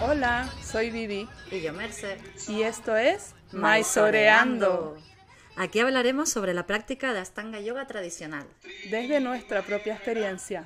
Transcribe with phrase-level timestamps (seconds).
[0.00, 1.28] Hola, soy Vivi.
[1.50, 2.18] Y yo, Merce.
[2.48, 4.96] Y esto es Maisoreando.
[5.56, 8.46] Aquí hablaremos sobre la práctica de Astanga Yoga tradicional.
[8.90, 10.64] Desde nuestra propia experiencia.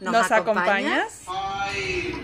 [0.00, 1.22] ¿Nos ¿Nos, acompañas?
[1.26, 2.18] acompañas?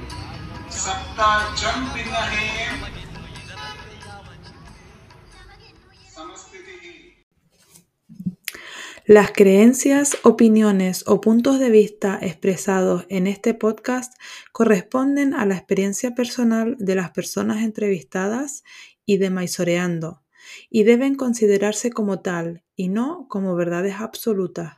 [9.07, 14.15] Las creencias, opiniones o puntos de vista expresados en este podcast
[14.51, 18.65] corresponden a la experiencia personal de las personas entrevistadas
[19.05, 20.23] y de Maisoreando,
[20.71, 24.77] y deben considerarse como tal y no como verdades absolutas.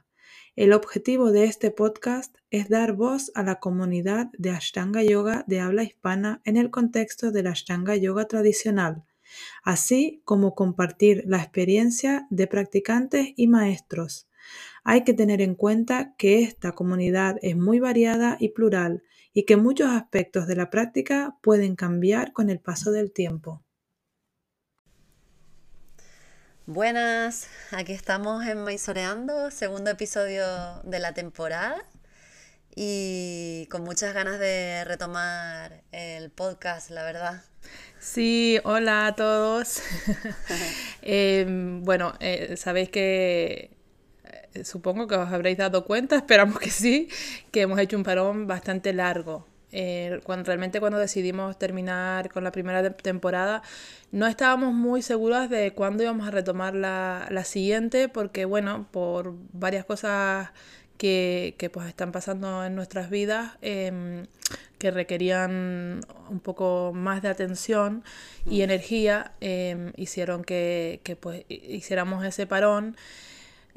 [0.57, 5.61] El objetivo de este podcast es dar voz a la comunidad de Ashtanga Yoga de
[5.61, 9.05] habla hispana en el contexto del Ashtanga Yoga tradicional
[9.63, 14.29] así como compartir la experiencia de practicantes y maestros.
[14.85, 19.57] Hay que tener en cuenta que esta comunidad es muy variada y plural y que
[19.57, 23.63] muchos aspectos de la práctica pueden cambiar con el paso del tiempo.
[26.67, 30.45] Buenas, aquí estamos en Maisoreando, segundo episodio
[30.83, 31.77] de la temporada
[32.75, 37.43] y con muchas ganas de retomar el podcast, la verdad.
[38.13, 39.83] Sí, hola a todos.
[41.03, 43.71] Em, bueno, eh, sabéis que
[44.55, 47.09] eh, supongo que os habréis dado cuenta, esperamos que sí,
[47.53, 49.47] que hemos hecho un parón bastante largo.
[49.73, 53.63] Eh, cuando, realmente cuando decidimos terminar con la primera te- temporada,
[54.13, 59.35] no estábamos muy seguras de cuándo íbamos a retomar la, la siguiente, porque bueno, por
[59.53, 60.51] varias cosas
[60.99, 64.27] que, que, pues están pasando en nuestras vidas, em,
[64.79, 68.05] que requerían un poco más de atención
[68.45, 72.97] y energía, em, hicieron que, que, pues hiciéramos ese parón.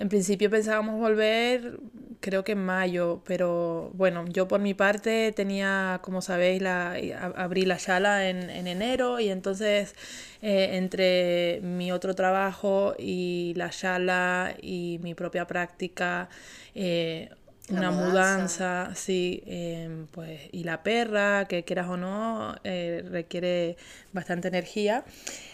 [0.03, 1.78] En principio pensábamos volver,
[2.22, 7.44] creo que en mayo, pero bueno, yo por mi parte tenía, como sabéis, la, a-
[7.44, 9.94] abrí la Shala en, en enero y entonces
[10.41, 16.29] eh, entre mi otro trabajo y la Shala y mi propia práctica,
[16.75, 17.29] eh,
[17.69, 18.85] una mudanza.
[18.88, 23.75] mudanza, sí, em, pues y la perra, que quieras o no, eh, requiere
[24.13, 25.03] bastante energía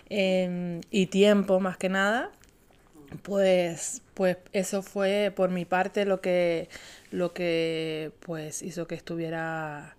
[0.10, 2.32] em, y tiempo más que nada.
[3.24, 6.70] Pues, pues eso fue por mi parte lo que,
[7.12, 9.96] lo que pues hizo que estuviera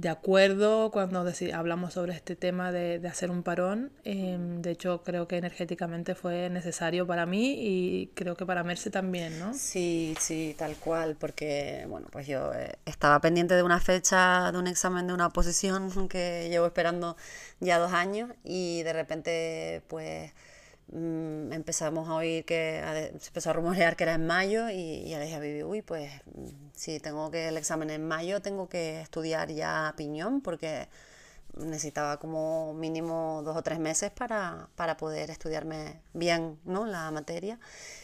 [0.00, 3.92] de acuerdo cuando hablamos sobre este tema de, de hacer un parón.
[4.04, 8.90] Em, de hecho, creo que energéticamente fue necesario para mí y creo que para Merce
[8.90, 9.52] también, ¿no?
[9.52, 14.58] Sí, sí, tal cual, porque bueno, pues yo eh, estaba pendiente de una fecha de
[14.58, 17.16] un examen de una oposición que llevo esperando
[17.60, 20.32] ya dos años y de repente pues
[20.92, 25.08] mm, empezamos a oír que a se empezó a rumorear que era en mayo y
[25.08, 28.42] ya le dije a Vivi, uy, pues mm, si tengo que el examen en mayo,
[28.42, 30.88] tengo que estudiar ya piñón porque
[31.56, 36.86] necesitaba como mínimo dos o tres meses para, para poder estudiarme bien, ¿no?
[36.86, 37.58] la materia.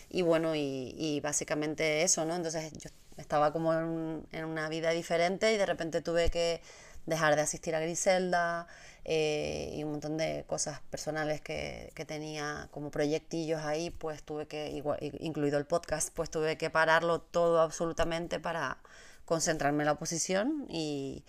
[0.09, 2.35] Y bueno, y, y básicamente eso, ¿no?
[2.35, 6.61] Entonces yo estaba como en, en una vida diferente y de repente tuve que
[7.07, 8.67] dejar de asistir a Griselda
[9.05, 14.47] eh, y un montón de cosas personales que, que tenía como proyectillos ahí, pues tuve
[14.47, 18.79] que, igual, incluido el podcast, pues tuve que pararlo todo absolutamente para
[19.25, 21.25] concentrarme en la oposición y,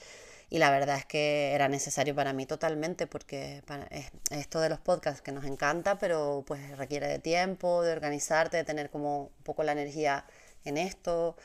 [0.50, 4.80] y la verdad es que era necesario para mí totalmente porque es- esto de los
[4.80, 9.44] podcasts que nos encanta, pero pues requiere de tiempo, de organizarte, de tener como un
[9.44, 10.26] poco la energía
[10.64, 11.36] en esto,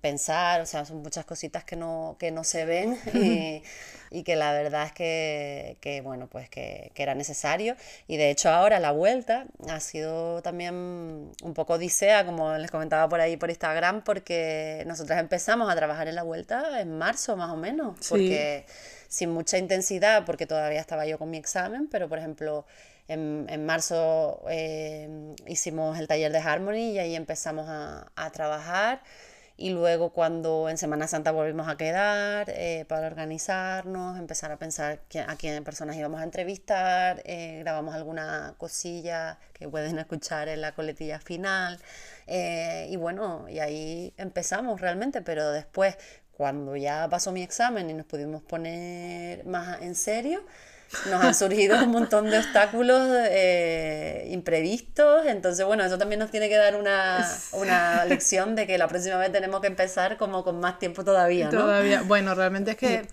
[0.00, 3.62] pensar, o sea, son muchas cositas que no, que no se ven y,
[4.10, 7.76] y que la verdad es que, que, bueno, pues que, que era necesario.
[8.08, 10.74] Y de hecho ahora la vuelta ha sido también
[11.42, 16.08] un poco odisea, como les comentaba por ahí por Instagram, porque nosotras empezamos a trabajar
[16.08, 18.08] en la vuelta en marzo más o menos, Sí.
[18.10, 18.66] porque
[19.08, 22.66] sin mucha intensidad, porque todavía estaba yo con mi examen, pero por ejemplo...
[23.06, 29.02] En, en marzo eh, hicimos el taller de Harmony y ahí empezamos a, a trabajar.
[29.56, 35.00] Y luego cuando en Semana Santa volvimos a quedar eh, para organizarnos, empezar a pensar
[35.28, 40.72] a quién personas íbamos a entrevistar, eh, grabamos alguna cosilla que pueden escuchar en la
[40.72, 41.78] coletilla final.
[42.26, 45.96] eh, y bueno, y ahí empezamos realmente, pero después,
[46.32, 50.44] cuando ya pasó mi examen y nos pudimos poner más en serio,
[51.10, 53.00] nos han surgido un montón de obstáculos
[53.30, 58.78] eh, imprevistos, entonces bueno, eso también nos tiene que dar una, una lección de que
[58.78, 61.60] la próxima vez tenemos que empezar como con más tiempo todavía, ¿no?
[61.62, 63.06] Todavía, bueno, realmente es que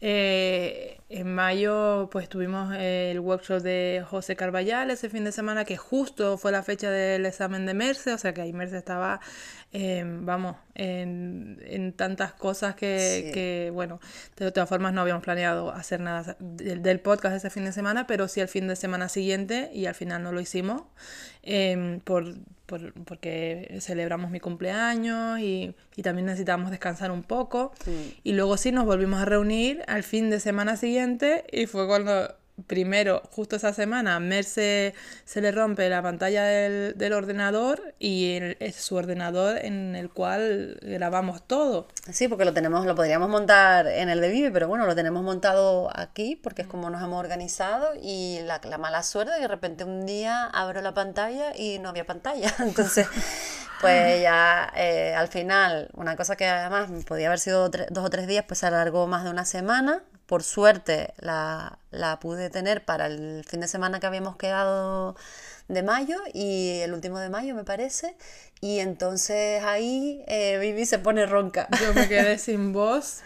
[0.00, 5.76] eh, en mayo pues tuvimos el workshop de José Carballal ese fin de semana que
[5.76, 9.20] justo fue la fecha del examen de Merce, o sea que ahí Merce estaba,
[9.72, 14.00] em, vamos, en, tantas cosas que, bueno,
[14.36, 18.26] de todas formas no habíamos planeado hacer nada del, podcast ese fin de semana, pero
[18.26, 20.82] sí el fin de semana siguiente y al final no lo hicimos
[21.42, 22.24] em, por,
[23.04, 27.72] porque celebramos mi cumpleaños y, también necesitábamos descansar un poco.
[28.24, 32.34] Y luego sí nos volvimos a reunir al fin de semana siguiente y fue cuando
[32.66, 34.94] primero, justo esa semana, Merce
[35.24, 41.42] se le rompe la pantalla del, ordenador y es su ordenador en el cual grabamos
[41.46, 41.88] todo.
[42.10, 45.22] Sí, porque lo tenemos, lo podríamos montar en el de Vive, pero bueno, lo tenemos
[45.22, 49.42] montado aquí porque es como nos hemos organizado y la, la mala suerte de que
[49.42, 52.52] de repente un día abro la pantalla y no había pantalla.
[52.60, 53.06] Entonces,
[53.80, 58.26] pues ya eh, al final, una cosa que además podía haber sido dos o tres
[58.26, 60.02] días, pues se alargó más de una semana
[60.32, 61.78] por suerte la,
[62.22, 65.14] pude tener para el fin de semana que habíamos quedado
[65.68, 68.16] de mayo y el último de mayo me parece
[68.62, 71.68] y entonces ahí eh, Vivi se pone ronca.
[71.82, 73.20] Yo me quedé sin voz.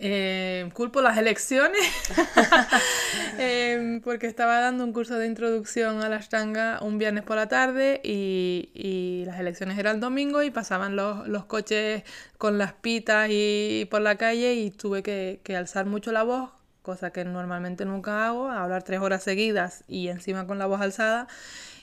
[0.00, 1.80] Eh, culpo las elecciones
[3.38, 7.48] em, porque estaba dando un curso de introducción a la Ashtanga un viernes por la
[7.48, 12.04] tarde y, las elecciones eran el domingo y pasaban los, los, coches
[12.38, 16.50] con las pitas y por la calle y tuve que, que alzar mucho la voz,
[16.82, 21.26] cosa que normalmente nunca hago, hablar tres horas seguidas y encima con la voz alzada.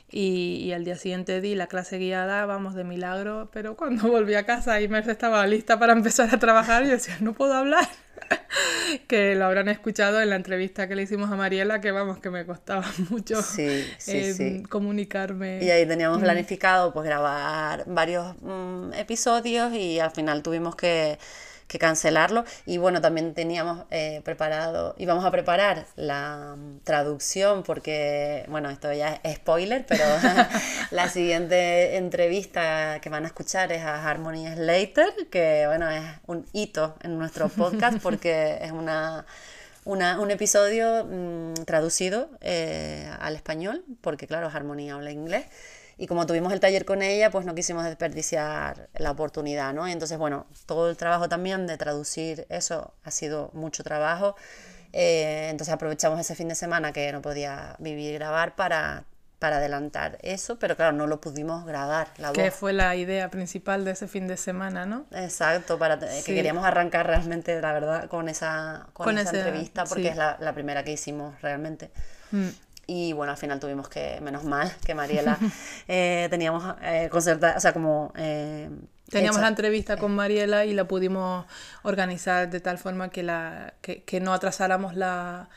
[0.09, 4.35] Y, y, al día siguiente di la clase guiada, vamos, de milagro, pero cuando volví
[4.35, 7.87] a casa y Merce estaba lista para empezar a trabajar, yo decía, no puedo hablar.
[9.01, 12.29] Que lo habrán escuchado en la entrevista que le hicimos a Mariela, que vamos, que
[12.29, 13.39] me costaba mucho
[14.07, 15.63] em, comunicarme.
[15.63, 16.23] Y ahí teníamos mm.
[16.23, 21.17] planificado pues grabar varios mm, episodios y al final tuvimos que
[21.67, 22.45] que cancelarlo.
[22.65, 28.91] Y bueno, también teníamos eh, preparado, íbamos a preparar la mm, traducción porque, bueno, esto
[28.93, 30.03] ya es spoiler, pero
[30.91, 36.45] la siguiente entrevista que van a escuchar es a Harmony Slater, que bueno, es un
[36.53, 39.25] hito en nuestro podcast porque es una...
[39.85, 45.45] un episodio mm, traducido eh, al español, porque claro, Harmony habla inglés,
[45.97, 49.87] y como tuvimos el taller con ella, pues no quisimos desperdiciar la oportunidad, ¿no?
[49.87, 54.35] Y entonces, bueno, todo el trabajo también de traducir eso ha sido mucho trabajo.
[54.91, 59.05] Eh, entonces aprovechamos ese fin de semana que no podía vivir y grabar para,
[59.39, 62.07] para adelantar eso, pero claro, no lo pudimos grabar.
[62.17, 65.05] La que fue la idea principal de ese fin de semana, ¿no?
[65.11, 70.17] Exacto, para que queríamos arrancar realmente, la verdad, con esa, con, esa entrevista, porque es
[70.17, 71.91] la, la, primera que hicimos realmente.
[72.31, 72.47] Mm.
[72.87, 75.37] Y bueno, al final tuvimos que, menos mal, que Mariela
[75.87, 78.13] eh, teníamos eh, concertada, o sea, como...
[78.15, 78.69] Eh,
[79.09, 81.45] teníamos la entrevista con Mariela y la pudimos
[81.83, 85.49] organizar de tal forma que, la, que, que no atrasáramos la,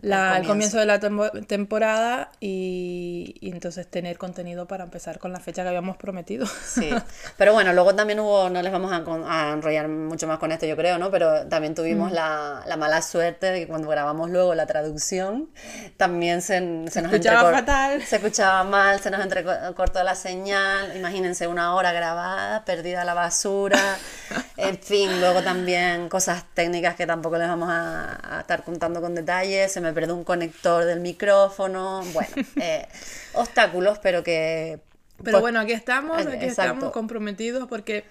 [0.00, 0.78] la, el, comienzo.
[0.78, 1.00] de la
[1.46, 6.46] temporada y, entonces tener contenido para empezar con la fecha que habíamos prometido.
[6.46, 6.90] Sí,
[7.36, 10.76] pero bueno, luego también hubo, no les vamos a, enrollar mucho más con esto yo
[10.76, 11.10] creo, ¿no?
[11.10, 12.14] Pero también tuvimos mm.
[12.14, 15.48] la, la, mala suerte de que cuando grabamos luego la traducción
[15.96, 16.58] también se,
[16.90, 18.02] se, nos escuchaba fatal.
[18.02, 23.96] Se escuchaba mal, se nos entrecortó la señal, imagínense una hora grabada, perdida la basura,
[24.56, 29.14] en fin, luego también cosas técnicas que tampoco les vamos a, a estar contando con
[29.14, 32.30] detalles, se me me un conector del micrófono, bueno,
[32.60, 32.86] eh,
[33.34, 34.80] obstáculos, pero que...
[35.22, 38.04] Pero bueno, aquí estamos, aquí estamos comprometidos porque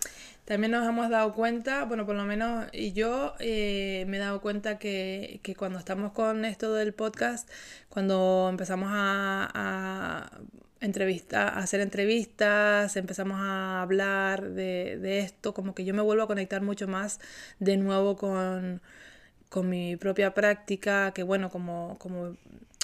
[0.48, 4.42] también nos hemos dado cuenta, bueno, por lo menos y yo eh, me he dado
[4.42, 7.50] cuenta que, cuando estamos con esto del podcast,
[7.90, 10.40] cuando empezamos a, a
[10.80, 16.24] entrevista, a hacer entrevistas, empezamos a hablar de, de esto, como que yo me vuelvo
[16.24, 17.20] a conectar mucho más
[17.60, 18.82] de nuevo con
[19.50, 22.36] con mi propia práctica, que bueno, como, como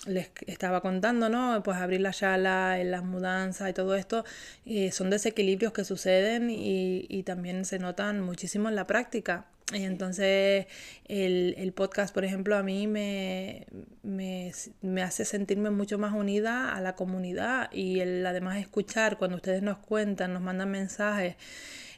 [0.06, 1.62] les estaba contando, ¿no?
[1.64, 4.26] Pues abrir la yala, en las mudanzas y todo esto,
[4.66, 9.46] eh, son desequilibrios que suceden y, y, también se notan muchísimo en la práctica.
[9.72, 10.68] Y entonces
[11.08, 13.66] el, el podcast, por ejemplo, a mí me,
[14.04, 14.52] me,
[14.82, 19.64] me, hace sentirme mucho más unida a la comunidad y el además escuchar cuando ustedes
[19.64, 21.38] nos cuentan, nos mandan mensajes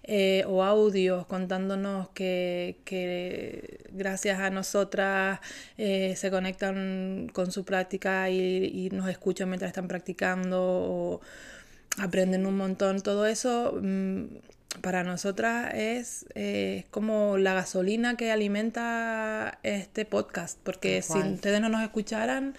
[0.08, 2.78] eh, o audios contándonos que,
[3.92, 5.40] gracias a nosotras
[5.78, 11.22] eh, se conectan con su práctica y, nos escuchan mientras están practicando o
[11.98, 13.02] aprenden un montón.
[13.02, 14.26] Todo eso mm,
[14.82, 16.26] para nosotras es
[16.92, 22.56] como la gasolina que alimenta este podcast, porque si ustedes no nos escucharan,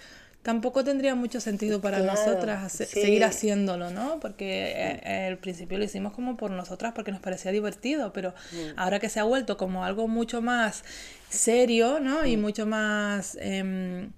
[0.47, 4.21] tampoco tendría mucho sentido para nosotras seguir haciéndolo, ¿no?
[4.21, 8.79] Porque eh, al principio lo hicimos como por nosotras porque nos parecía divertido, pero mm.
[8.79, 10.85] ahora que se ha vuelto como algo mucho más
[11.27, 12.25] serio, ¿no?
[12.25, 12.41] Y mm.
[12.41, 14.13] mucho más em,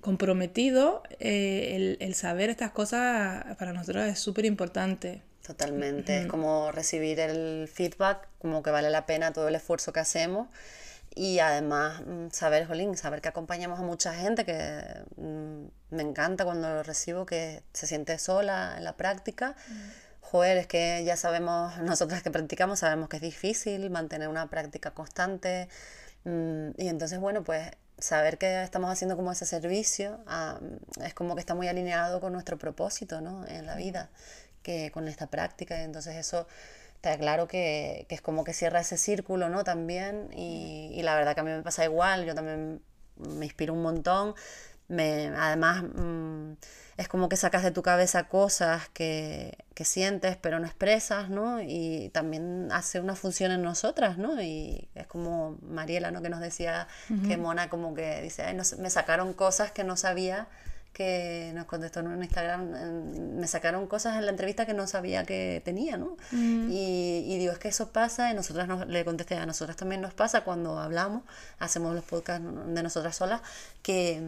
[0.00, 5.20] comprometido, eh, el, saber estas cosas para nosotros es súper importante.
[5.44, 9.98] Totalmente, es como recibir el feedback, como que vale la pena todo el esfuerzo que
[9.98, 10.46] hacemos
[11.14, 14.82] y además mm, saber, jolín, saber que acompañamos a mucha gente, que
[15.16, 19.56] mm, me encanta cuando lo recibo, que se siente sola en la práctica.
[19.68, 19.72] Mm.
[20.20, 24.92] Joder, es que ya sabemos, nosotras que practicamos, sabemos que es difícil mantener una práctica
[24.92, 25.68] constante.
[26.24, 30.58] y entonces, bueno, pues saber que estamos haciendo como ese servicio ah,
[31.04, 33.46] es como que está muy alineado con nuestro propósito ¿no?
[33.46, 34.10] en la vida,
[34.62, 35.78] que con esta práctica.
[35.78, 36.46] Y entonces eso
[37.00, 39.64] está claro que, que, es como que cierra ese círculo, ¿no?
[39.64, 42.82] También, y, y, la verdad que a mí me pasa igual, yo también
[43.16, 44.34] me inspiro un montón,
[44.88, 46.52] me, además mm,
[46.98, 51.62] es como que sacas de tu cabeza cosas que, que, sientes pero no expresas, ¿no?
[51.62, 54.42] Y también hace una función en nosotras, ¿no?
[54.42, 56.20] Y es como Mariela, ¿no?
[56.20, 56.86] Que nos decía
[57.26, 60.48] que Mona como que dice, Ay, no, me sacaron cosas que no sabía
[60.92, 65.62] que nos contestó en Instagram, me sacaron cosas en la entrevista que no sabía que
[65.64, 66.16] tenía, ¿no?
[66.32, 66.70] Mm.
[66.70, 70.14] Y, y, digo, es que eso pasa, y nosotras le contesté, a nosotras también nos
[70.14, 71.22] pasa cuando hablamos,
[71.58, 73.40] hacemos los podcasts de nosotras solas,
[73.82, 74.20] que,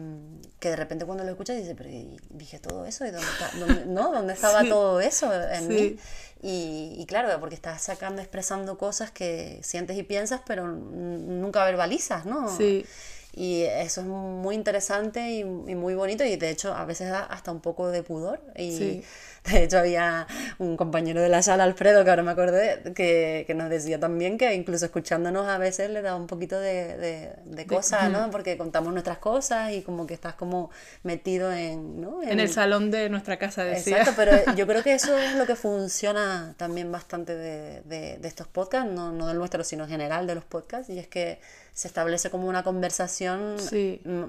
[0.59, 1.89] que de repente cuando lo escuchas dices, pero
[2.29, 4.11] dije todo eso, ¿y dónde, está, no?
[4.11, 5.97] ¿Dónde estaba todo eso en mí?
[6.41, 12.25] Y, y, claro, porque estás sacando, expresando cosas que sientes y piensas, pero nunca verbalizas,
[12.25, 12.49] ¿no?
[12.57, 12.85] Sí.
[13.35, 17.51] Y eso es muy interesante y, muy bonito y de hecho a veces da hasta
[17.51, 18.39] un poco de pudor.
[18.55, 19.03] Y
[19.51, 20.27] de hecho había
[20.59, 24.37] un compañero de la sala, Alfredo, que ahora me acordé, que, que nos decía también
[24.37, 28.29] que incluso escuchándonos a veces le da un poquito de, de, de cosas, ¿no?
[28.29, 30.69] Porque contamos nuestras cosas y como que estás como
[31.01, 32.01] metido en...
[32.01, 32.21] ¿no?
[32.21, 33.97] En, el salón de nuestra casa, decía.
[33.97, 38.45] Exacto, pero yo creo que eso es lo que funciona también bastante de, de estos
[38.45, 41.39] podcasts, no, no del nuestro, sino en general de los podcasts, y es que
[41.73, 43.55] se establece como una conversación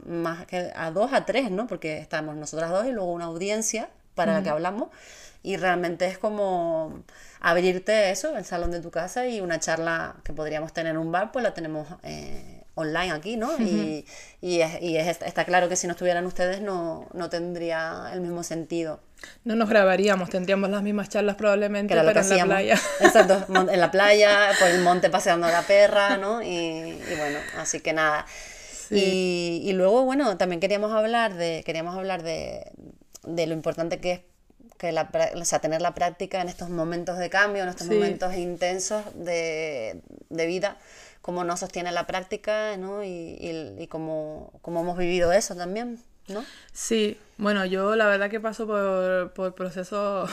[0.07, 1.67] más que a dos, a tres, ¿no?
[1.67, 4.89] Porque estamos nosotras dos y luego una audiencia para la que hablamos.
[5.43, 7.03] Y realmente es como
[7.41, 11.13] abrirte eso, el salón de tu casa y una charla que podríamos tener en un
[11.13, 13.57] bar, pues la tenemos eh, online aquí, ¿no?
[13.59, 14.05] Y,
[14.41, 18.21] y, es, y es, está claro que si no estuvieran ustedes no, no tendría el
[18.21, 19.01] mismo sentido.
[19.45, 22.81] No nos grabaríamos, tendríamos las mismas charlas probablemente, pero en la playa.
[23.01, 26.43] Exacto, en la playa, por el monte paseando a la perra, ¿no?
[26.43, 28.27] Y, y bueno, así que nada.
[28.91, 32.71] Y, y, luego, bueno, también queríamos hablar de, queríamos hablar de,
[33.27, 34.21] de lo importante que es
[34.79, 38.35] que la, o sea, tener la práctica en estos momentos de cambio, en estos momentos
[38.35, 40.77] intensos de, de vida
[41.25, 43.03] cómo nos sostiene la práctica ¿no?
[43.03, 43.39] y,
[43.79, 45.99] y, cómo, cómo, hemos vivido eso también.
[46.29, 46.45] ¿no?
[46.75, 50.31] Sí, bueno, yo la verdad que paso por, por procesos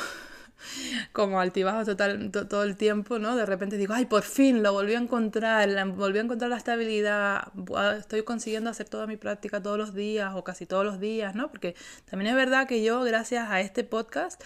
[1.13, 3.38] como altibajos total, todo el tiempo, ¿no?
[3.38, 7.53] De repente digo, ay, por fin lo volví a encontrar, volví a encontrar la estabilidad,
[7.98, 11.50] estoy consiguiendo hacer toda mi práctica todos los días o casi todos los días, ¿no?
[11.50, 11.74] Porque
[12.10, 14.43] también es verdad que yo, gracias a este podcast,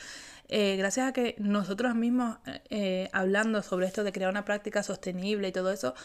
[0.47, 2.37] eh, gracias a que nosotros mismos,
[2.69, 5.95] eh, hablando sobre esto de crear una práctica sostenible y todo eso,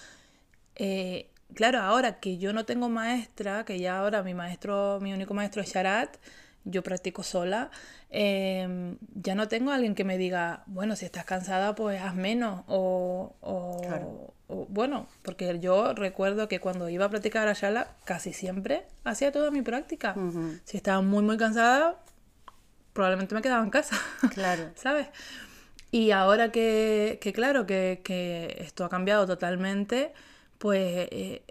[0.83, 5.35] eh, claro, ahora que yo no tengo maestra, que ya ahora mi maestro, mi único
[5.35, 6.17] maestro es Sharat,
[6.65, 7.71] yo practico sola,
[8.09, 12.15] em, ya no tengo a alguien que me diga, bueno, si estás cansada, pues haz
[12.15, 12.63] menos.
[12.67, 13.35] O,
[14.71, 19.51] bueno, porque yo recuerdo que cuando iba a practicar a Shala, casi siempre hacía toda
[19.51, 20.15] mi práctica.
[20.65, 21.99] Si estaba muy, muy cansada,
[22.95, 23.97] probablemente me quedaba en casa.
[24.33, 24.71] Claro.
[24.77, 25.09] ¿Sabes?
[25.91, 30.15] Y ahora que, que claro, que, que esto ha cambiado totalmente,
[30.61, 31.43] pues, eh,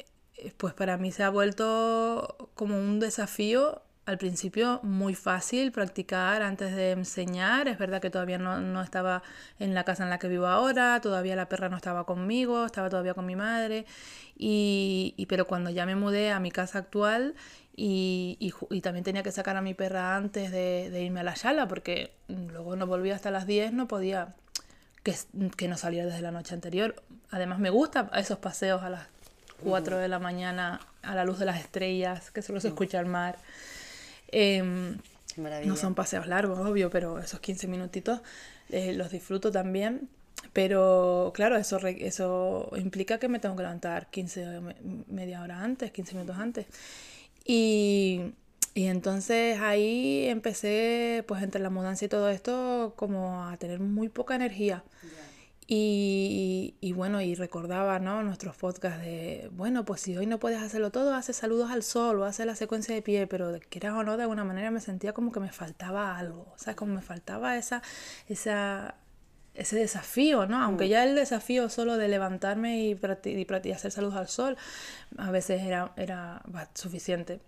[0.58, 6.75] pues para mí se ha vuelto como un desafío al principio muy fácil practicar antes
[6.75, 7.68] de enseñar.
[7.68, 9.24] Es verdad que todavía no, estaba
[9.58, 12.89] en la casa en la que vivo ahora, todavía la perra no estaba conmigo, estaba
[12.89, 13.88] todavía con mi madre.
[14.38, 17.34] Y, pero cuando ya me mudé a mi casa actual
[17.75, 18.38] y,
[18.70, 21.68] y, también tenía que sacar a mi perra antes de, de, irme a la sala
[21.68, 24.36] porque luego no volvía hasta las 10, no podía
[25.03, 25.15] que,
[25.56, 26.96] que no saliera desde la noche anterior.
[27.32, 29.08] Además me gustan esos paseos a las
[29.63, 33.06] 4 de la mañana a la luz de las estrellas, que solo se escucha el
[33.06, 33.38] mar.
[34.32, 34.98] Em,
[35.38, 38.22] no son paseos largos, obvio, pero esos 15 minutitos
[38.70, 40.10] eh, los disfruto también.
[40.53, 44.62] Pero claro, eso, eso implica que me tengo que levantar 15,
[45.08, 46.65] media hora antes, 15 minutos antes.
[47.46, 48.34] Y,
[48.73, 54.09] y entonces ahí empecé, pues entre la mudanza y todo esto, como a tener muy
[54.09, 54.83] poca energía.
[55.71, 58.23] Y, y, bueno, y recordaba, ¿no?
[58.23, 62.19] Nuestros podcasts de, bueno, pues si hoy no puedes hacerlo todo, hace saludos al sol
[62.19, 65.13] o hace la secuencia de pie, pero quieras o no, de alguna manera me sentía
[65.13, 67.83] como que me faltaba algo, o sea, como me faltaba esa,
[68.27, 68.95] esa,
[69.56, 70.62] ese desafío, ¿no?
[70.62, 70.89] Aunque mm.
[70.89, 74.58] ya el desafío solo de levantarme y, y, hacer saludos al sol,
[75.18, 76.41] a veces era, era
[76.74, 77.39] suficiente.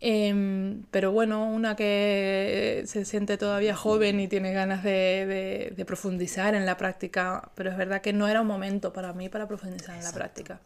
[0.00, 6.54] Em, pero bueno, una que se siente todavía joven y tiene ganas de, de, profundizar
[6.54, 9.96] en la práctica, pero es verdad que no era un momento para mí para profundizar
[9.96, 10.60] en la práctica.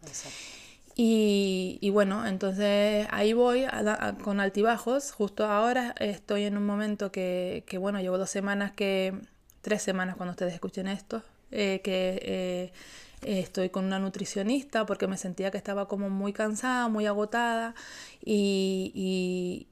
[0.94, 3.64] Y, y, bueno, entonces ahí voy
[4.22, 5.12] con altibajos.
[5.12, 9.14] Justo ahora estoy en un momento que, que, bueno, llevo dos semanas que
[9.60, 15.16] tres semanas cuando ustedes escuchen esto, eh, que eh, estoy con una nutricionista porque me
[15.18, 17.74] sentía que estaba como muy cansada, muy agotada
[18.24, 19.66] y,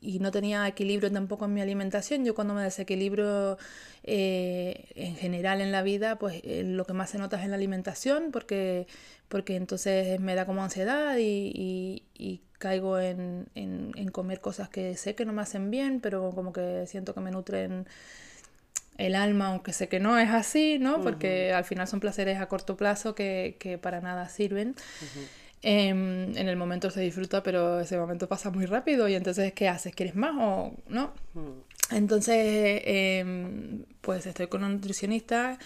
[0.00, 2.24] y, no tenía equilibrio tampoco en mi alimentación.
[2.24, 3.58] Yo cuando me desequilibro
[4.04, 7.56] eh, en general en la vida, pues lo que más se nota es en la
[7.56, 8.86] alimentación porque,
[9.28, 12.02] porque entonces me da como ansiedad y,
[12.58, 16.54] caigo en, en, en comer cosas que sé que no me hacen bien, pero como
[16.54, 17.86] que siento que me nutren
[18.96, 21.00] el alma, aunque sé que no es así, ¿no?
[21.00, 24.74] Porque al final son placeres a corto plazo que, que para nada sirven.
[25.62, 29.66] Em, en el momento se disfruta, pero ese momento pasa muy rápido y entonces, ¿qué
[29.68, 29.94] haces?
[29.94, 31.14] ¿Quieres más o no?
[31.90, 35.58] Entonces, em, pues estoy con un nutricionista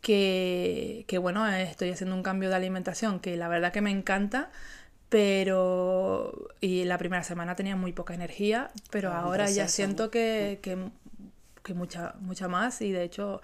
[0.00, 4.50] que, que, bueno, estoy haciendo un cambio de alimentación que la verdad que me encanta,
[5.10, 10.60] pero y la primera semana tenía muy poca energía, pero ah, ahora ya siento que,
[10.62, 10.78] que
[11.62, 13.40] que mucha, mucha más y de hecho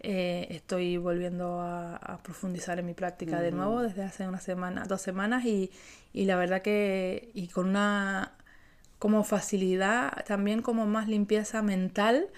[0.00, 5.02] eh, estoy volviendo a, profundizar en mi práctica de nuevo desde hace una semana, dos
[5.02, 5.70] semanas y,
[6.12, 8.32] y, la verdad que y con una
[8.98, 12.28] como facilidad, también como más limpieza mental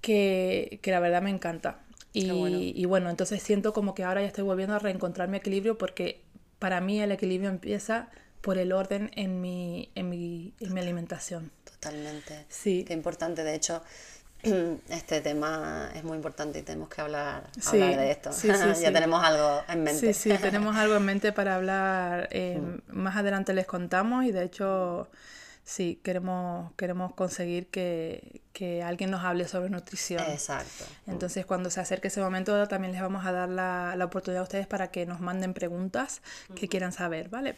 [0.00, 1.80] que, que, la verdad me encanta.
[2.12, 2.58] Y bueno.
[2.58, 6.22] y bueno, entonces siento como que ahora ya estoy volviendo a reencontrar mi equilibrio porque
[6.58, 8.08] para mí el equilibrio empieza
[8.40, 11.50] por el orden en mi, en mi, en mi alimentación.
[11.64, 12.46] Totalmente.
[12.48, 12.84] Sí.
[12.86, 13.42] Qué importante.
[13.42, 13.82] De hecho,
[14.90, 18.30] este tema es muy importante y tenemos que hablar, de esto.
[18.80, 20.12] ya tenemos algo en mente.
[20.12, 22.28] Sí, sí, tenemos algo en mente para hablar.
[22.30, 22.96] Eh, mm.
[22.96, 25.08] Más adelante les contamos y de hecho,
[25.64, 30.22] sí, queremos, queremos conseguir que, que alguien nos hable sobre nutrición.
[30.30, 30.84] Exacto.
[31.06, 34.44] Entonces, cuando se acerque ese momento, también les vamos a dar la, la oportunidad a
[34.44, 36.22] ustedes para que nos manden preguntas
[36.54, 37.56] que quieran saber, ¿vale?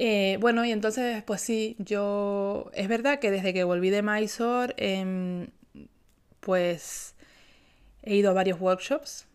[0.00, 2.70] Eh, bueno, y entonces, pues sí, yo.
[2.72, 5.48] Es verdad que desde que volví de Mysore, eh,
[6.48, 7.14] pues
[8.02, 9.26] he ido a varios workshops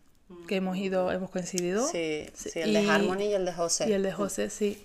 [0.48, 1.86] que hemos ido, hemos coincidido.
[1.86, 3.88] Sí, sí el de Harmony y el de José.
[3.88, 4.84] Y el de José, sí.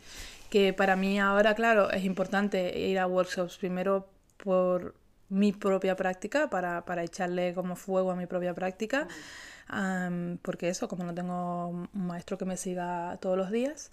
[0.51, 4.07] Que para mí ahora, claro, es importante ir a workshops primero
[4.43, 4.93] por
[5.29, 9.07] mi propia práctica, para, para echarle como fuego a mi propia práctica,
[10.43, 13.89] porque eso, como no tengo un maestro que me siga todos los días,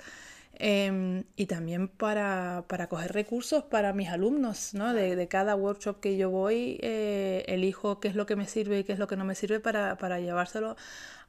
[0.58, 4.94] Em, y también para, para, coger recursos para mis alumnos, ¿no?
[4.94, 8.78] De, de cada workshop que yo voy, eh, elijo qué es lo que me sirve
[8.78, 10.76] y qué es lo que no me sirve para, para llevárselo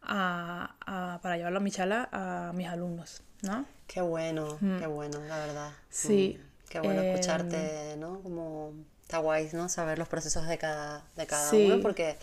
[0.01, 3.65] a, a, para llevarlo a mi chala a mis alumnos, ¿no?
[3.85, 4.79] Qué bueno, mm.
[4.79, 5.71] qué bueno, la verdad.
[5.89, 6.39] Sí.
[6.39, 8.21] Mm, qué bueno escucharte, em, ¿no?
[8.21, 9.67] Como está guay, ¿no?
[9.67, 12.15] Saber los procesos de cada, de cada uno, porque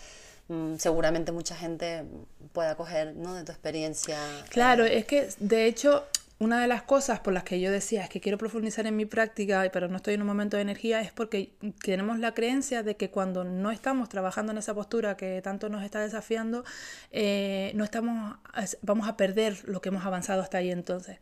[0.47, 2.03] mm, seguramente mucha gente
[2.51, 3.35] pueda coger, ¿no?
[3.35, 4.17] De tu experiencia.
[4.49, 6.03] Claro, eh, es que de hecho
[6.37, 9.05] una de las cosas por las que yo decía es que quiero profundizar en mi
[9.05, 12.97] práctica, pero no estoy en un momento de energía, es porque tenemos la creencia de
[12.97, 16.65] que cuando no estamos trabajando en esa postura que tanto nos está desafiando,
[17.11, 18.37] eh, no estamos,
[18.81, 21.19] vamos a perder lo que hemos avanzado hasta ahí entonces.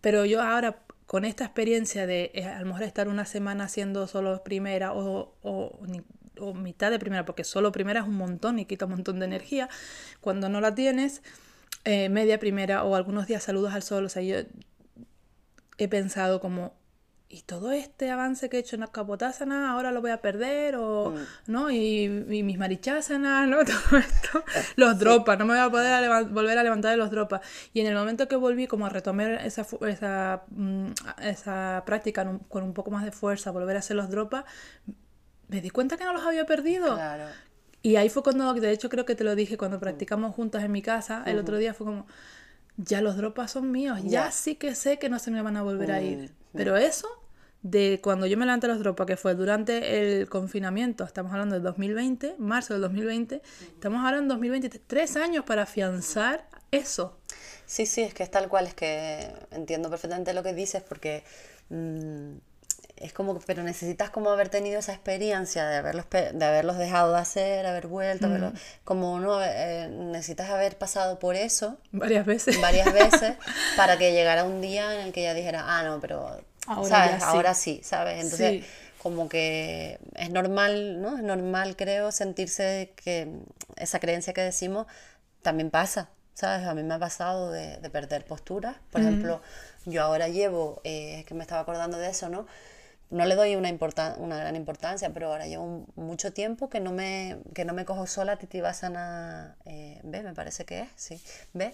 [0.00, 4.06] Pero yo ahora, con esta experiencia de eh, a lo mejor estar una semana haciendo
[4.06, 5.78] solo primera o, o,
[6.38, 9.26] o mitad de primera, porque solo primera es un montón y quita un montón de
[9.26, 9.68] energía,
[10.22, 11.22] cuando no la tienes
[11.86, 14.04] eh, media primera o algunos días saludos al sol.
[14.04, 14.38] O sea, yo
[15.78, 16.74] he pensado como,
[17.28, 20.74] ¿y todo este avance que he hecho en la capotásana ahora lo voy a perder?
[20.74, 21.16] O, mm.
[21.46, 21.70] ¿no?
[21.70, 23.58] Y, mis marichasanas, ¿no?
[23.64, 24.44] Todo esto.
[24.74, 27.40] Los dropas, no me voy a poder volver a levantar de los dropas.
[27.72, 30.90] Y en el momento que volví como a retomar esa, esa, mm,
[31.22, 34.44] esa práctica con un poco más de fuerza, volver a hacer los dropas,
[35.46, 36.96] me di cuenta que no los había perdido.
[36.96, 37.26] Claro.
[37.86, 40.72] Y ahí fue cuando, de hecho creo que te lo dije, cuando practicamos juntas en
[40.72, 42.08] mi casa, el otro día fue como,
[42.76, 45.62] ya los dropas son míos, ya sí que sé que no se me van a
[45.62, 46.34] volver a ir.
[46.52, 47.06] Pero eso,
[47.62, 51.62] de cuando yo me levanté los dropas, que fue durante el confinamiento, estamos hablando del
[51.62, 53.40] 2020, marzo del 2020,
[53.74, 57.16] estamos ahora en 2023, tres años para afianzar eso.
[57.66, 61.22] Sí, sí, es que es tal cual, es que entiendo perfectamente lo que dices porque...
[61.68, 62.38] Mm,
[62.96, 67.18] es como, pero necesitas como haber tenido esa experiencia de haberlos, de haberlos dejado de
[67.18, 68.52] hacer, haber vuelto, mm.
[68.84, 71.76] como no, eh, necesitas haber pasado por eso.
[71.92, 72.60] Varias veces.
[72.60, 73.36] Varias veces
[73.76, 77.22] para que llegara un día en el que ella dijera, ah, no, pero, ahora ¿sabes?
[77.22, 78.22] Ahora sí, ¿sabes?
[78.22, 78.64] Entonces,
[79.02, 81.18] como que es normal, ¿no?
[81.18, 83.28] Es normal, creo, sentirse que
[83.76, 84.86] esa creencia que decimos
[85.42, 86.66] también pasa, ¿sabes?
[86.66, 88.76] A mí me ha pasado de, perder posturas.
[88.90, 89.42] Por ejemplo,
[89.84, 92.46] yo ahora llevo, eh, es que me estaba acordando de eso, ¿no?
[93.10, 93.70] No le doy una,
[94.18, 98.06] una gran importancia, pero ahora llevo mucho tiempo que no me, que no me cojo
[98.06, 101.20] sola Titibasana eh, B, me parece que es, sí,
[101.52, 101.72] B.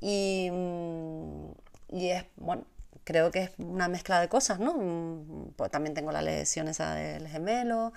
[0.00, 1.52] Y, mm,
[1.92, 2.64] y es, bueno,
[3.04, 4.74] creo que es una mezcla de cosas, ¿no?
[4.74, 7.92] Mm, pues también tengo la lesión esa del gemelo,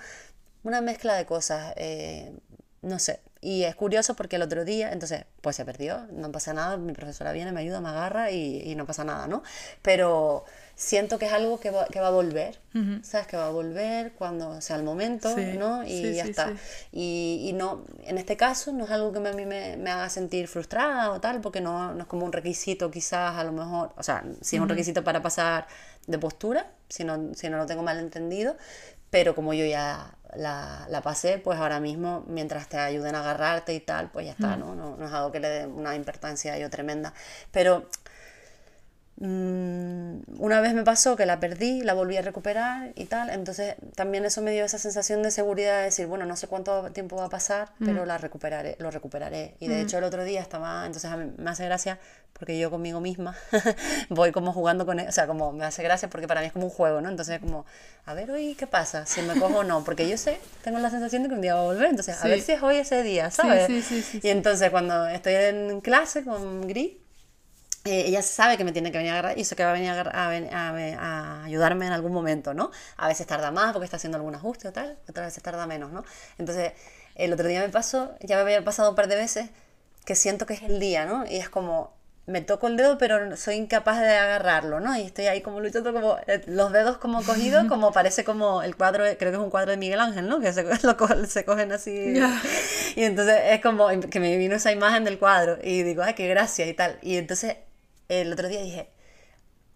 [0.64, 2.32] una mezcla de cosas, eh,
[2.82, 6.52] no sé, y es curioso porque el otro día, entonces, pues se perdió, no pasa
[6.52, 9.42] nada, mi profesora viene, me ayuda, me agarra y, no pasa nada, ¿no?
[9.82, 10.44] Pero
[10.76, 12.58] siento que es algo que va, que va a volver,
[13.02, 13.26] ¿sabes?
[13.26, 15.82] Que va a volver cuando sea el momento, ¿no?
[15.84, 16.52] Y ya está.
[16.92, 20.10] Y, y, no, en este caso no es algo que a mí me, me, haga
[20.10, 23.94] sentir frustrada o tal, porque no, no, es como un requisito quizás a lo mejor,
[23.96, 25.66] o sea, si es un requisito para pasar
[26.06, 28.54] de postura, si no, si no lo tengo mal entendido,
[29.08, 33.72] pero como yo ya la, la, pasé, pues ahora mismo, mientras te ayuden a agarrarte
[33.72, 34.58] y tal, pues ya está.
[34.58, 34.74] ¿no?
[34.74, 34.94] ¿no?
[34.96, 37.14] No, es algo que le dé una importancia yo tremenda.
[37.50, 37.88] Pero
[39.18, 44.26] una vez me pasó que la perdí, la volví a recuperar y tal, entonces también
[44.26, 47.24] eso me dio esa sensación de seguridad de decir, bueno, no sé cuánto tiempo va
[47.24, 48.06] a pasar, pero mm.
[48.06, 49.54] la recuperaré, lo recuperaré.
[49.58, 49.80] Y de mm.
[49.80, 51.98] hecho el otro día estaba, entonces a mí me hace gracia
[52.38, 53.34] porque yo conmigo misma
[54.10, 56.52] voy como jugando con e, o sea, como me hace gracia porque para mí es
[56.52, 57.08] como un juego, ¿no?
[57.08, 57.64] Entonces como,
[58.04, 60.90] a ver hoy qué pasa, si me cojo o no, porque yo sé, tengo la
[60.90, 63.02] sensación de que un día va a volver, entonces a ver si es hoy ese
[63.02, 63.70] día, ¿sabes?
[64.22, 66.92] y entonces cuando estoy en clase con Gris,
[67.86, 69.72] eh, ella sabe que me tiene que venir a agarrar y eso que va a
[69.72, 72.70] venir a, ayudarme en algún momento, ¿no?
[72.96, 75.92] A veces tarda más porque está haciendo algún ajuste o tal, otras veces tarda menos,
[75.92, 76.04] ¿no?
[76.38, 76.72] Entonces,
[77.14, 79.50] el otro día me pasó, ya me había pasado un par de veces,
[80.04, 81.24] que siento que es el día, ¿no?
[81.26, 81.96] Y es como,
[82.26, 84.96] me toco el dedo, pero soy incapaz de agarrarlo, ¿no?
[84.96, 88.76] Y estoy ahí como luchando, como eh, los dedos como cogidos, como parece como el
[88.76, 90.40] cuadro, creo que es un cuadro de Miguel Ángel, ¿no?
[90.40, 90.64] Que se,
[91.26, 92.20] se cogen así.
[92.96, 96.28] Y entonces es como que me vino esa imagen del cuadro y digo, ay, qué
[96.28, 96.98] gracia y tal.
[97.02, 97.56] Y entonces
[98.08, 98.90] el otro día dije,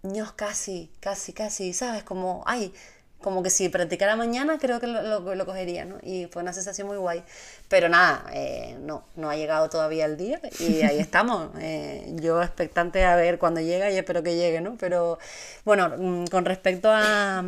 [0.03, 2.03] Dios, casi, casi, casi, ¿sabes?
[2.03, 2.73] Como, ay,
[3.21, 5.99] como que si practicara mañana creo que lo, lo, cogería, ¿no?
[6.03, 7.23] Y fue una sensación muy guay.
[7.69, 11.51] Pero nada, eh, no, no ha llegado todavía el día y ahí estamos.
[11.59, 14.77] Eh, yo expectante a ver cuándo llega y espero que llegue, ¿no?
[14.79, 15.19] Pero
[15.65, 17.45] bueno, mm, con respecto a,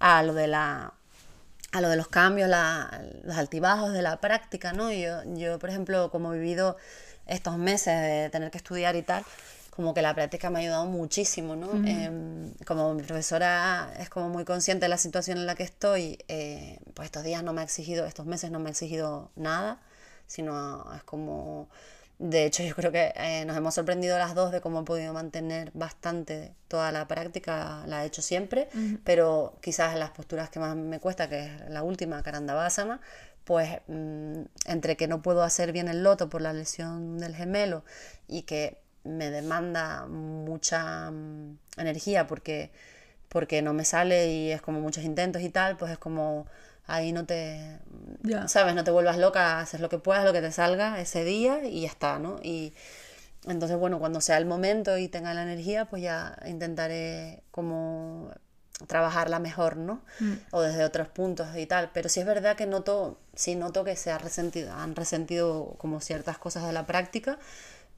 [0.00, 0.92] a lo de la
[1.72, 2.50] a lo de los cambios,
[3.24, 4.92] los altibajos de la práctica, ¿no?
[4.92, 6.76] Yo, yo, por ejemplo, como he vivido
[7.26, 9.24] estos meses de tener que estudiar y tal,
[9.74, 11.72] como que la práctica me ha ayudado muchísimo, ¿no?
[11.88, 16.18] Em, como mi profesora es como muy consciente de la situación en la que estoy,
[16.28, 19.80] eh, pues estos días no me ha exigido, estos meses no me ha exigido nada,
[20.26, 21.70] sino es como...
[22.18, 25.14] De hecho, yo creo que eh, nos hemos sorprendido las dos de cómo he podido
[25.14, 28.68] mantener bastante toda la práctica, la he hecho siempre,
[29.04, 33.00] pero quizás las posturas que más me cuesta, que es la última, Karandavasana,
[33.44, 37.84] pues mm, entre que no puedo hacer bien el loto por la lesión del gemelo
[38.28, 42.70] y que me demanda mucha mm, energía porque,
[43.28, 46.46] porque no me sale y es como muchos intentos y tal, pues es como
[46.86, 47.78] ahí no te,
[48.46, 48.74] ¿sabes?
[48.74, 51.82] No te vuelvas loca, haces lo que puedas, lo que te salga ese día y
[51.82, 52.38] ya está, ¿no?
[52.42, 52.74] Y
[53.46, 58.30] entonces, bueno, cuando sea el momento y tenga la energía, pues ya intentaré como
[58.86, 60.02] trabajarla mejor, ¿no?
[60.20, 60.32] Mm.
[60.50, 61.90] O desde otros puntos y tal.
[61.92, 66.00] Pero sí es verdad que noto, sí noto que se ha resentido, han resentido como
[66.00, 67.38] ciertas cosas de la práctica,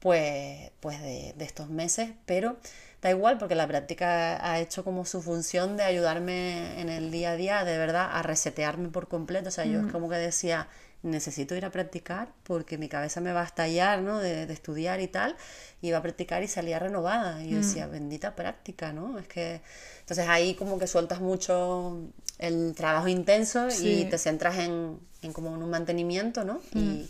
[0.05, 2.57] pues, pues de, estos meses, pero
[3.01, 7.31] da igual porque la práctica ha hecho como su función de ayudarme en el día
[7.31, 9.49] a día, de verdad, a resetearme por completo.
[9.49, 10.67] O sea, yo es como que decía,
[11.01, 14.19] necesito ir a practicar porque mi cabeza me va a estallar, ¿no?
[14.19, 15.35] De, estudiar y tal.
[15.81, 17.43] Iba a practicar y salía renovada.
[17.43, 19.17] Y yo decía, bendita práctica, ¿no?
[19.17, 19.61] Es que...
[20.01, 21.99] Entonces ahí como que sueltas mucho
[22.37, 26.61] el trabajo intenso y te centras en, en, como en un mantenimiento, ¿no?
[26.75, 27.09] Y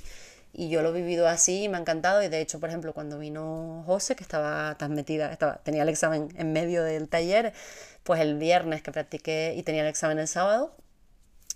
[0.57, 2.23] y yo lo he vivido así y me ha encantado.
[2.23, 5.89] Y de hecho, por ejemplo, cuando vino José, que estaba tan metida, estaba, tenía el
[5.89, 7.53] examen en medio del taller,
[8.03, 10.75] pues el viernes que practiqué y tenía el examen el sábado,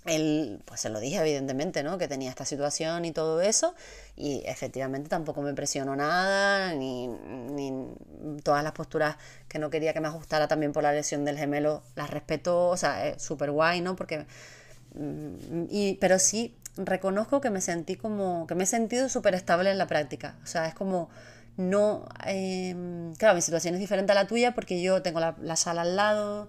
[0.06, 1.98] él, pues se lo dije evidentemente, ¿no?
[1.98, 3.76] Que tenía esta situación y todo eso.
[4.16, 7.72] Y efectivamente tampoco me presionó nada, ni, ni
[8.44, 11.84] todas las posturas que no quería que me ajustara también por la lesión del gemelo,
[11.96, 13.96] las respetó, o sea, súper guay, ¿no?
[13.96, 14.26] Porque...
[14.96, 19.72] Mm, y, pero sí reconozco que me sentí como, que me he sentido súper estable
[19.72, 20.38] en la práctica.
[20.44, 21.10] O sea, es como,
[21.58, 22.76] no, eh,
[23.18, 25.96] claro, mi situación es diferente a la tuya porque yo tengo la, la, sala al
[25.96, 26.48] lado,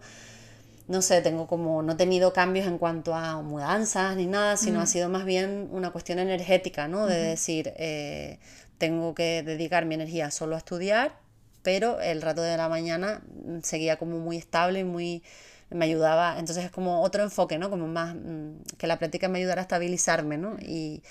[0.88, 4.80] no sé, tengo como, no he tenido cambios en cuanto a mudanzas ni nada, sino
[4.80, 7.06] ha sido más bien una cuestión energética, ¿no?
[7.06, 8.38] De decir, eh,
[8.78, 11.12] tengo que dedicar mi energía solo a estudiar,
[11.62, 13.22] pero el rato de la mañana
[13.62, 15.22] seguía como muy estable y muy
[15.70, 17.70] me ayudaba, entonces es como otro enfoque, ¿no?
[17.70, 20.56] Como más, mm, que la práctica me ayudara a estabilizarme, ¿no?
[20.60, 21.02] Y,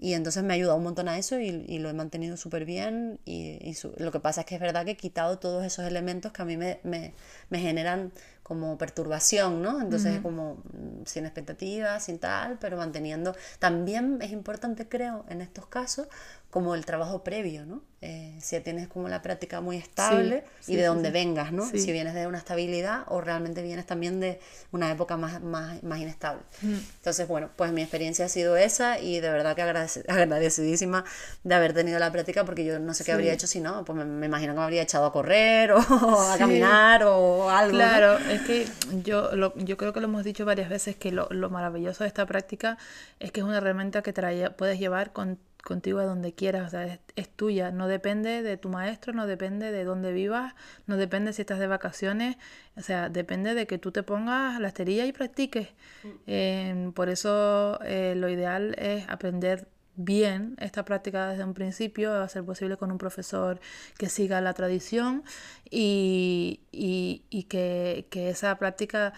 [0.00, 2.64] y entonces me ha ayudado un montón a eso y, y lo he mantenido súper
[2.64, 3.18] bien.
[3.24, 6.32] Y, y lo que pasa es que es verdad que he quitado todos esos elementos
[6.32, 7.14] que a mí me, me,
[7.50, 8.12] me generan
[8.44, 9.80] como perturbación, ¿no?
[9.80, 13.34] Entonces es como mm, sin expectativas, sin tal, pero manteniendo.
[13.58, 16.08] También es importante, creo, en estos casos,
[16.50, 17.82] como el trabajo previo, ¿no?
[18.00, 21.66] Eh, si tienes como la práctica muy estable y de donde vengas, ¿no?
[21.66, 24.38] Si vienes de una estabilidad o realmente vienes también de
[24.70, 26.42] una época más, más, más inestable.
[26.62, 26.76] Mm.
[26.96, 29.62] Entonces, bueno, pues mi experiencia ha sido esa y de verdad que
[30.08, 31.04] agradecidísima
[31.42, 34.06] de haber tenido la práctica porque yo no sé qué habría hecho si no, pues
[34.06, 37.76] me, imagino que me habría echado a correr o a caminar o algo.
[37.76, 38.66] Claro, es que
[39.02, 42.08] yo, lo, yo creo que lo hemos dicho varias veces que lo, lo maravilloso de
[42.08, 42.78] esta práctica
[43.18, 46.70] es que es una herramienta que te puedes llevar con contigo a donde quieras, o
[46.70, 50.54] sea, es, tuya, no depende de tu maestro, no depende de dónde vivas,
[50.86, 52.36] no depende si estás de vacaciones,
[52.76, 55.68] o sea, depende de que tú te pongas la esterilla y practiques.
[56.04, 56.90] Mm.
[56.92, 59.68] por eso eh, lo ideal es aprender
[59.98, 63.60] bien esta práctica desde un principio, a ser posible con un profesor
[63.98, 65.24] que siga la tradición
[65.70, 69.12] y, y, que, que esa práctica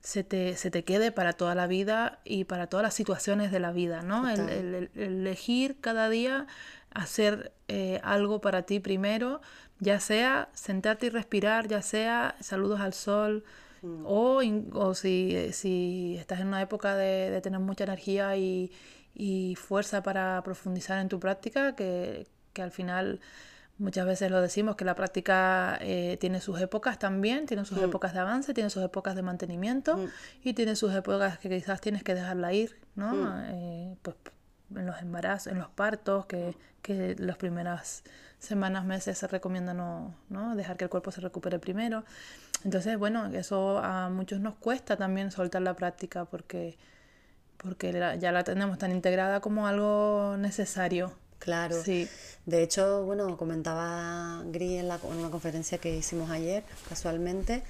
[0.00, 3.60] se te, se te quede para toda la vida y para todas las situaciones de
[3.60, 4.28] la vida, ¿no?
[4.28, 6.46] El, elegir cada día
[6.92, 9.40] hacer eh, algo para ti primero,
[9.78, 13.44] ya sea sentarte y respirar, ya sea saludos al sol,
[13.82, 14.04] mm.
[14.06, 14.40] o,
[14.72, 18.72] o si, si, estás en una época de, de tener mucha energía y,
[19.14, 23.20] y, fuerza para profundizar en tu práctica, que, que al final
[23.80, 27.84] Muchas veces lo decimos que la práctica eh, tiene sus épocas también, tiene sus mm.
[27.84, 30.08] épocas de avance, tiene sus épocas de mantenimiento mm.
[30.44, 33.14] y tiene sus épocas que quizás tienes que dejarla ir, ¿no?
[33.14, 33.42] Mm.
[33.46, 34.16] Eh, pues
[34.76, 38.04] en los embarazos, en los partos, que, que las primeras
[38.38, 40.54] semanas, meses se recomienda no, ¿no?
[40.56, 42.04] dejar que el cuerpo se recupere primero.
[42.64, 46.76] Entonces, bueno, eso a muchos nos cuesta también soltar la práctica porque,
[47.56, 51.12] porque ya la tenemos tan integrada como algo necesario.
[51.40, 51.82] Claro.
[51.82, 52.08] Sí.
[52.46, 57.62] De hecho, bueno, comentaba Gris en, la, en una conferencia que hicimos ayer, casualmente.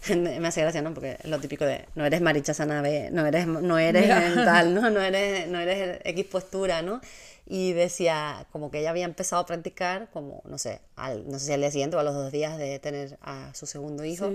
[0.16, 0.94] me hace gracia, ¿no?
[0.94, 4.90] Porque lo típico de no eres Maricha Sanabe, no eres, no eres tal, ¿no?
[4.90, 7.00] No eres, no eres X postura, ¿no?
[7.46, 11.46] Y decía como que ella había empezado a practicar como, no sé, al, no sé
[11.46, 14.30] si al día siguiente o a los dos días de tener a su segundo hijo,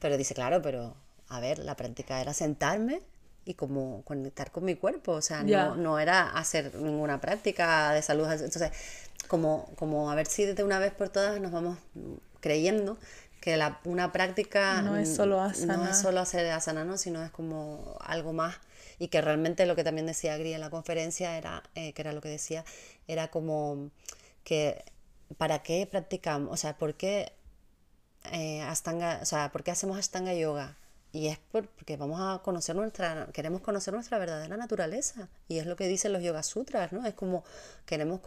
[0.00, 0.94] pero dice, claro, pero
[1.28, 3.00] a ver, la práctica era sentarme
[3.46, 8.02] y como conectar con mi cuerpo, o sea, no, no, era hacer ninguna práctica de
[8.02, 8.72] salud, entonces
[9.28, 11.78] como, como a ver si de una vez por todas nos vamos
[12.40, 12.98] creyendo
[13.40, 16.98] que la, una práctica no es solo asana, no es solo hacer asana, ¿no?
[16.98, 18.56] sino es como algo más
[18.98, 22.12] y que realmente lo que también decía Gri en la conferencia era, eh, que era
[22.12, 22.64] lo que decía,
[23.06, 23.90] era como
[24.42, 24.84] que
[25.38, 26.52] ¿para qué practicamos?
[26.52, 27.32] O sea, ¿por qué,
[28.32, 30.76] eh, astanga, o sea, ¿por qué hacemos Ashtanga Yoga?
[31.16, 35.30] Y es porque vamos a conocer nuestra, queremos conocer nuestra verdadera naturaleza.
[35.48, 37.06] Y es lo que dicen los Yoga Sutras, ¿no?
[37.06, 37.42] Es como
[37.86, 38.20] queremos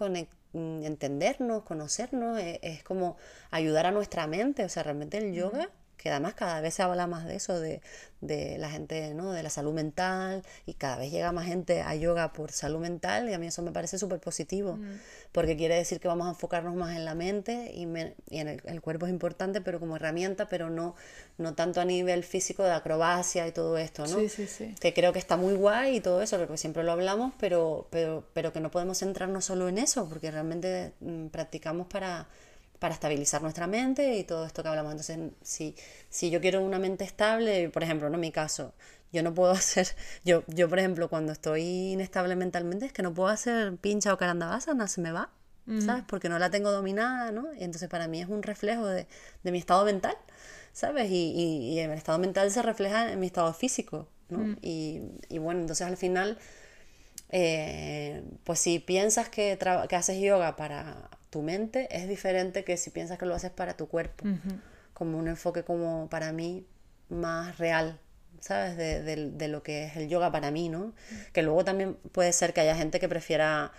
[0.54, 3.16] mm, entendernos, conocernos, es, es, como
[3.52, 4.66] ayudar a nuestra mente.
[4.66, 5.70] O sea, realmente el yoga
[6.02, 7.82] que además cada vez se habla más de eso, de,
[8.22, 9.34] de, la gente, ¿no?
[9.34, 13.30] de la salud mental, y cada vez llega más gente a yoga por salud mental,
[13.30, 15.00] y a mí eso me parece súper positivo, mm.
[15.34, 17.82] porque quiere decir que vamos a enfocarnos más en la mente, y,
[18.30, 20.96] y en el, cuerpo es importante, pero como herramienta, pero no,
[21.38, 24.20] no tanto a nivel físico de acrobacia y todo esto, ¿no?
[24.20, 24.74] Sí, sí, sí.
[24.80, 28.24] Que creo que está muy guay y todo eso, porque siempre lo hablamos, pero, pero,
[28.32, 32.30] pero que no podemos centrarnos solo en eso, porque realmente mm, practicamos para
[32.80, 34.94] para estabilizar nuestra mente y todo esto que hablamos.
[34.94, 35.76] Entonces, si,
[36.10, 38.74] si yo quiero una mente estable, por ejemplo, en mi caso,
[39.12, 39.88] yo no puedo hacer,
[40.24, 44.18] yo, yo por ejemplo, cuando estoy inestable mentalmente, es que no puedo hacer pincha o
[44.18, 45.30] carandabasana, se me va,
[45.86, 46.04] ¿sabes?
[46.08, 47.54] Porque no la tengo dominada, ¿no?
[47.54, 49.06] Y entonces para mí es un reflejo de,
[49.44, 50.16] de mi estado mental,
[50.74, 51.12] ¿sabes?
[51.12, 54.40] Y, y, y, el estado mental se refleja en mi estado físico, ¿no?
[54.40, 54.58] Mm.
[54.64, 56.40] Y, y, bueno, entonces al final,
[57.30, 62.90] eh, pues si piensas que, que haces yoga para tu mente es diferente que si
[62.90, 64.26] piensas que lo haces para tu cuerpo.
[64.94, 66.66] Como un enfoque como para mí
[67.10, 68.00] más real,
[68.40, 68.78] ¿sabes?
[68.78, 70.94] De, de, lo que es el yoga para mí, ¿no?
[71.34, 73.72] Que luego también puede ser que haya gente que prefiera,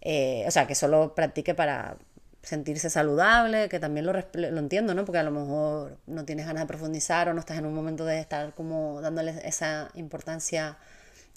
[0.00, 1.96] eh, o sea, que solo practique para
[2.42, 5.04] sentirse saludable, que también lo, lo entiendo, ¿no?
[5.04, 8.04] Porque a lo mejor no tienes ganas de profundizar o no estás en un momento
[8.04, 10.78] de estar como dándole esa importancia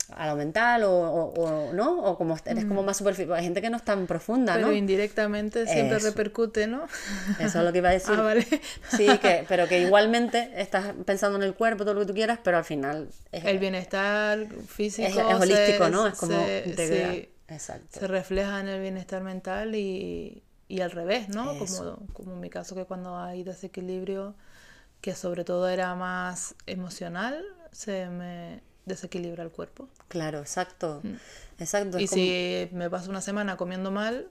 [0.10, 2.04] a lo mental o, o, ¿no?
[2.04, 2.86] O como eres como mm.
[2.86, 3.38] más superficial.
[3.38, 6.86] Hay gente que no es tan profunda, pero indirectamente siempre repercute, ¿no?
[7.40, 8.16] Eso es lo que iba a decir.
[8.18, 8.46] Ah, vale.
[8.90, 12.40] Sí, que, pero que igualmente estás pensando en el cuerpo, todo lo que tú quieras,
[12.44, 13.10] pero al final...
[13.32, 15.08] Es, el bienestar físico...
[15.08, 16.08] Es, holístico, ¿no?
[16.08, 16.38] Es como...
[16.46, 18.00] sí, Exacto.
[18.00, 21.58] Se refleja en el bienestar mental y, y al revés, ¿no?
[21.58, 24.36] Como, como en mi caso que cuando hay desequilibrio,
[25.02, 29.88] que sobre todo era más emocional, se me desequilibra el cuerpo.
[30.08, 31.02] Claro, exacto.
[31.04, 31.16] Mm.
[31.60, 34.30] exacto y si me paso una semana comiendo mal,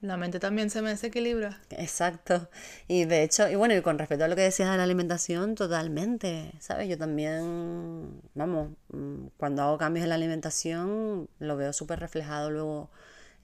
[0.00, 1.58] la mente también se me desequilibra.
[1.70, 2.48] Exacto.
[2.88, 5.54] Y de hecho, y bueno, y con respecto a lo que decías de la alimentación,
[5.54, 6.88] totalmente, ¿sabes?
[6.90, 12.90] Yo también, vamos, mm, cuando hago cambios en la alimentación, lo veo súper reflejado luego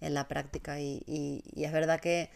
[0.02, 0.80] en la práctica.
[0.80, 2.30] Y, y, y es verdad que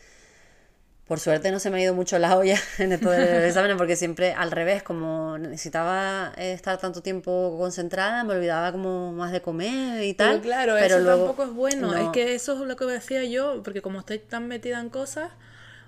[1.07, 3.01] por suerte no se me ha ido mucho la olla en el
[3.47, 9.33] examen porque siempre al revés, como necesitaba estar tanto tiempo concentrada, me olvidaba como más
[9.33, 10.40] de comer y tal.
[10.40, 13.83] Pero claro, eso tampoco es bueno, es que eso es lo que decía yo, porque
[13.83, 15.31] como estoy tan metida en cosas,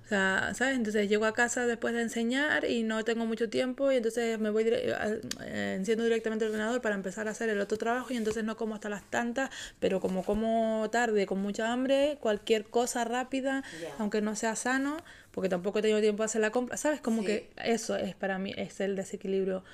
[0.07, 0.77] o sea, ¿sabes?
[0.77, 4.51] Entonces llego a casa después de enseñar y no tengo mucho tiempo y entonces me
[4.51, 8.45] voy eh, enciendo directamente el ordenador para empezar a hacer el otro trabajo y entonces
[8.45, 13.65] no como hasta las tantas, pero como como tarde con mucha hambre, cualquier cosa rápida,
[13.99, 14.99] aunque no sea sano,
[15.33, 17.01] porque tampoco he tenido tiempo de hacer la compra, ¿sabes?
[17.01, 19.65] Como que eso es para mí, es el desequilibrio.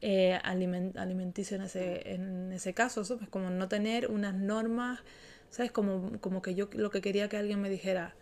[0.00, 4.98] Eh, alimenticio en ese, en ese caso, Es como no tener unas normas,
[5.50, 5.70] ¿sabes?
[5.70, 8.14] Como, como que yo lo que quería que alguien me dijera,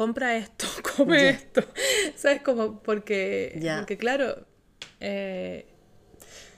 [0.00, 0.64] compra esto,
[0.96, 1.62] come esto.
[2.16, 2.40] ¿Sabes?
[2.40, 4.46] Como porque, porque claro,
[4.98, 5.66] eh,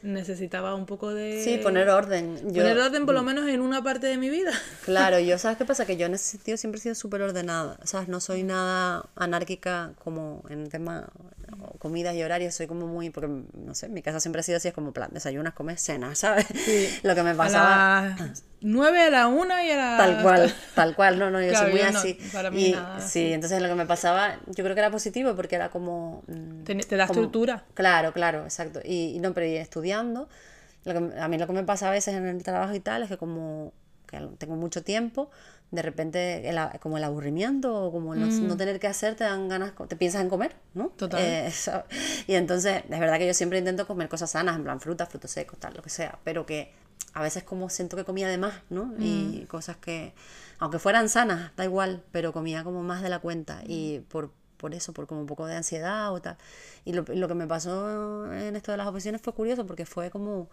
[0.02, 1.42] necesitaba un poco de...
[1.42, 2.37] Sí, poner orden.
[2.37, 4.52] poner orden por lo menos en una parte de mi vida.
[4.85, 5.87] Claro, yo, ¿sabes qué pasa?
[5.87, 8.07] Que yo en ese sentido siempre he sido súper ordenada, ¿sabes?
[8.07, 11.11] No soy nada anárquica como en el tema
[11.81, 14.68] comidas y horarios, soy como muy, porque no sé, mi casa siempre ha sido así,
[14.68, 16.46] es como plan, desayunas, comes, cenas, ¿sabes?
[16.46, 17.00] Sí.
[17.02, 17.98] Lo que me pasaba...
[17.98, 19.96] A las 9 a la 1 y a la...
[19.96, 22.18] Tal cual, tal cual, no, no, yo soy muy así.
[22.33, 25.35] para mí y, nada, sí, entonces lo que me pasaba, yo creo que era positivo
[25.35, 26.22] porque era como...
[26.27, 27.64] Mm, te, da estructura.
[27.75, 28.81] Claro, claro, exacto.
[28.85, 30.29] Y, no, pero estudiando,
[30.85, 33.03] lo que, a mí lo que me pasa a veces en el trabajo y tal
[33.03, 33.72] es que como
[34.07, 35.31] que tengo mucho tiempo,
[35.70, 38.57] de repente como el aburrimiento o como no, mm.
[38.59, 40.88] tener que hacer te dan ganas, te piensas en comer, ¿no?
[40.90, 41.20] Total.
[41.20, 41.53] Eh,
[42.27, 45.31] y entonces, es verdad que yo siempre intento comer cosas sanas, en plan frutas, frutos
[45.31, 46.70] secos, tal, lo que sea, pero que
[47.15, 48.95] a veces como siento que comía de más, ¿no?
[48.99, 49.47] Y mm.
[49.47, 50.15] cosas que,
[50.59, 54.75] aunque fueran sanas, da igual, pero comía como más de la cuenta y por, por
[54.75, 56.37] eso, por como un poco de ansiedad o tal.
[56.85, 60.11] Y lo, lo que me pasó en esto de las oposiciones fue curioso porque fue
[60.11, 60.49] como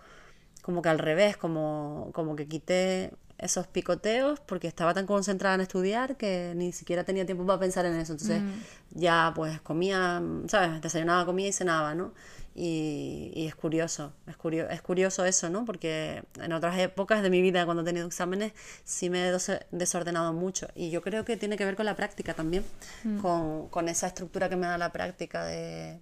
[0.62, 5.62] como que al revés, como, como que quité esos picoteos porque estaba tan concentrada en
[5.62, 8.14] estudiar que ni siquiera tenía tiempo para pensar en eso.
[8.14, 9.00] Entonces mm.
[9.00, 10.82] ya pues comía, ¿sabes?
[10.82, 12.14] Desayunaba, comía y cenaba, ¿no?
[12.56, 15.66] Y, y es curioso, es, curioso, es curioso eso, ¿no?
[15.66, 19.38] Porque en otras épocas de mi vida, cuando he tenido exámenes, sí me he
[19.72, 20.68] desordenado mucho.
[20.76, 22.66] Y yo creo que tiene que ver con la práctica también,
[23.04, 23.20] mm.
[23.20, 26.00] con, con, esa estructura que me da la práctica de,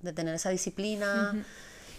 [0.00, 1.44] de tener esa disciplina.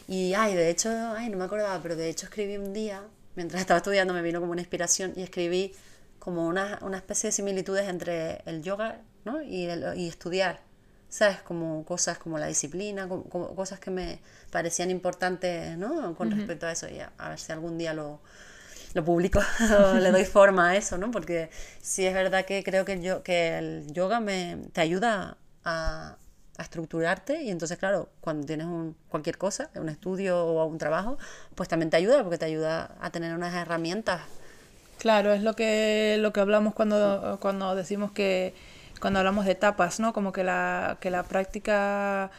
[0.08, 3.04] Y, ay, de hecho, ay, no me acordaba, pero de hecho escribí un día
[3.36, 5.74] mientras estaba estudiando me vino como una inspiración y escribí
[6.20, 9.42] como una, una especie de similitudes entre el yoga ¿no?
[9.42, 10.60] y, el, y estudiar.
[11.12, 11.41] ¿Sabes?
[11.41, 16.15] Como cosas como la disciplina, como, cosas que me parecían importantes ¿no?
[16.15, 16.88] con respecto a eso.
[16.88, 18.21] Y a, ver si algún día lo,
[18.93, 19.41] lo publico
[19.91, 21.12] o le doy forma a eso, ¿no?
[21.12, 21.50] Porque
[21.82, 26.15] sí es verdad que creo que, yo, que el yoga me, te ayuda a,
[26.58, 31.17] a estructurarte y entonces, claro, cuando tienes un, cualquier cosa, un estudio o un trabajo,
[31.56, 34.21] pues también te ayuda porque te ayuda a tener unas herramientas.
[34.97, 38.54] Claro, es lo que, lo que hablamos cuando, cuando decimos que,
[39.02, 40.14] cuando hablamos de etapas, ¿no?
[40.14, 42.32] Como que la, que la práctica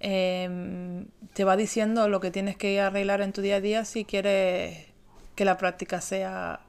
[0.00, 4.04] em, te va diciendo lo que tienes que arreglar en tu día a día si
[4.04, 4.88] quieres
[5.36, 6.60] que la práctica sea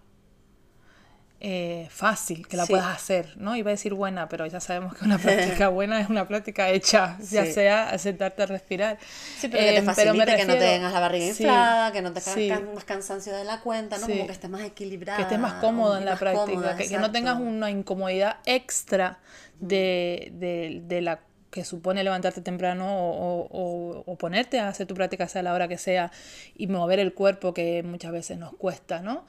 [1.41, 3.55] eh, fácil, que la puedas hacer, ¿no?
[3.55, 7.17] Iba a decir buena, pero ya sabemos que una práctica buena es una práctica hecha,
[7.31, 8.97] ya sea sentarte a respirar.
[9.37, 12.11] Sí, pero que te em, facilite, que no te tengas la barriga inflada, que no
[12.11, 14.07] te hagas más cansancio de la cuenta, ¿no?
[14.07, 15.15] Como que estés más equilibrada.
[15.15, 19.19] Que estés más cómodo en la práctica, que, no tengas una incomodidad extra
[19.59, 21.21] de, de, de la
[21.51, 25.67] que supone levantarte temprano o, o, o, ponerte a hacer tu práctica sea la hora
[25.67, 26.11] que sea
[26.55, 29.25] y mover el cuerpo que muchas veces nos cuesta, ¿no?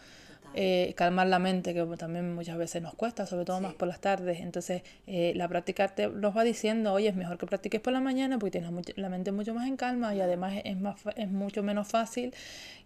[0.54, 4.00] Eh, calmar la mente, que también muchas veces nos cuesta, sobre todo más por las
[4.00, 4.40] tardes.
[4.40, 8.00] Entonces, eh, la práctica te nos va diciendo, oye, es mejor que practiques por la
[8.00, 11.62] mañana porque tienes la mente mucho más en calma y además es, más, es mucho
[11.62, 12.34] menos fácil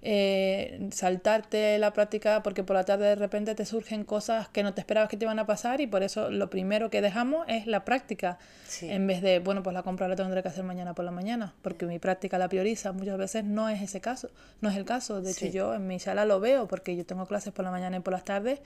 [0.06, 4.74] eh, saltarte la práctica porque por la tarde de repente te surgen cosas que no
[4.74, 7.66] te esperabas que te iban a pasar y por eso lo primero que dejamos es
[7.66, 8.38] la práctica
[8.82, 11.54] en vez de, bueno, pues la compra la tendré que hacer mañana por la mañana
[11.62, 12.92] porque mi práctica la prioriza.
[12.92, 14.28] Muchas veces no es ese caso,
[14.60, 15.22] no es el caso.
[15.22, 17.96] De hecho, yo en mi sala lo veo porque yo tengo clases por la mañana
[17.96, 18.60] y por las tardes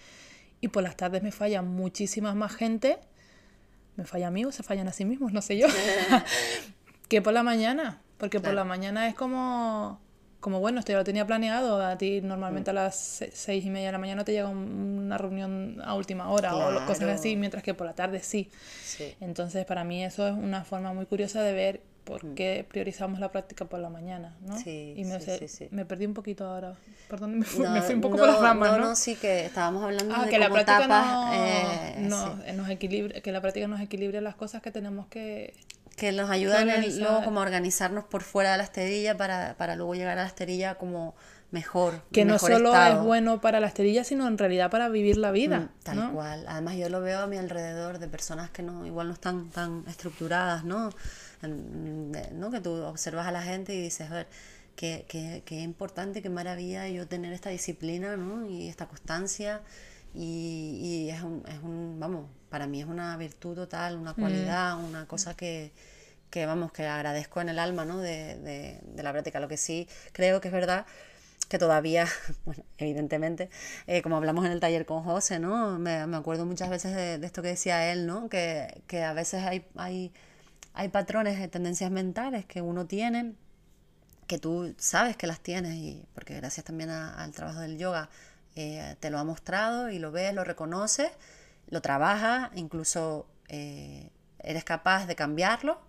[0.61, 2.99] y por las tardes me falla muchísimas más gente.
[3.97, 5.67] Me falla a mí o se fallan a sí mismos, no sé yo.
[7.09, 8.01] que por la mañana.
[8.17, 10.01] Porque por la mañana es como
[10.41, 13.87] como bueno, esto ya lo tenía planeado, a ti normalmente a las seis y media
[13.87, 17.75] de la mañana te llega una reunión a última hora o cosas así, mientras que
[17.75, 18.49] por la tarde sí.
[19.21, 22.35] Entonces, para mí eso es una forma muy curiosa de ver por mm.
[22.35, 24.59] qué priorizamos la práctica por la mañana, ¿no?
[24.59, 25.19] Sí, y me,
[25.71, 26.75] me perdí un poquito ahora.
[27.09, 28.79] Perdón, me fui, un poco por las ramas, ¿no?
[28.79, 30.89] No, sí, que estábamos hablando ah, de que la práctica
[31.99, 35.53] no, eh, nos equilibre, que la práctica nos equilibre las cosas que tenemos que
[35.97, 39.97] que nos ayudan luego como a organizarnos por fuera de la esterilla para, para luego
[39.97, 41.17] llegar a la esterilla como
[41.51, 42.03] mejor.
[42.13, 45.59] Que no solo es bueno para la esterilla, sino en realidad para vivir la vida.
[45.59, 46.45] Mm, tal cual.
[46.49, 49.85] Además yo lo veo a mi alrededor de personas que no igual no están tan
[49.89, 50.91] estructuradas, ¿no?
[51.43, 52.51] ¿No?
[52.51, 54.29] Que tú observas a la gente y dices, a ver,
[54.77, 58.49] qué, qué, qué importante, qué maravilla yo tener esta disciplina, ¿no?
[58.49, 59.63] Y esta constancia.
[60.15, 64.83] Y, y es, un, es un, vamos, para mí es una virtud total, una cualidad,
[64.83, 65.73] una cosa que,
[66.31, 67.99] que, vamos, que agradezco en el alma, ¿no?
[67.99, 69.41] De, de, de, la práctica.
[69.41, 70.87] Lo que sí creo que es verdad
[71.49, 72.07] que todavía,
[72.45, 73.51] bueno, evidentemente,
[73.87, 75.79] eh, como hablamos en el taller con José, ¿no?
[75.79, 78.29] Me, me acuerdo muchas veces de, de, esto que decía él, ¿no?
[78.29, 80.13] Que, que a veces hay, hay,
[80.75, 83.35] hay patrones de tendencias mentales que uno tiene,
[84.27, 88.11] que tú sabes que las tienes, y porque gracias también al trabajo del yoga
[88.57, 91.11] eh, te lo ha mostrado y lo ves, lo reconoces
[91.71, 95.81] lo trabajas, incluso eh, eres capaz de cambiarlo,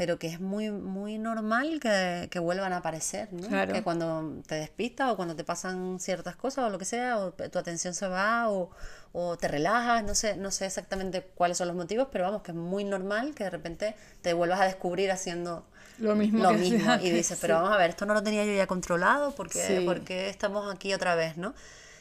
[0.00, 3.50] pero que es muy, muy normal que, que vuelvan a aparecer, ¿no?
[3.70, 7.32] Que cuando te despistas o cuando te pasan ciertas cosas o lo que sea, o
[7.32, 8.70] tu atención se va o,
[9.12, 12.52] o te relajas, no sé, no sé exactamente cuáles son los motivos, pero vamos, que
[12.52, 15.66] es muy normal que de repente te vuelvas a descubrir haciendo
[15.98, 16.94] lo mismo, lo mismo.
[17.02, 20.30] y dices, pero vamos a ver, esto no lo tenía yo ya controlado, porque, porque
[20.30, 21.54] estamos aquí otra vez, ¿no?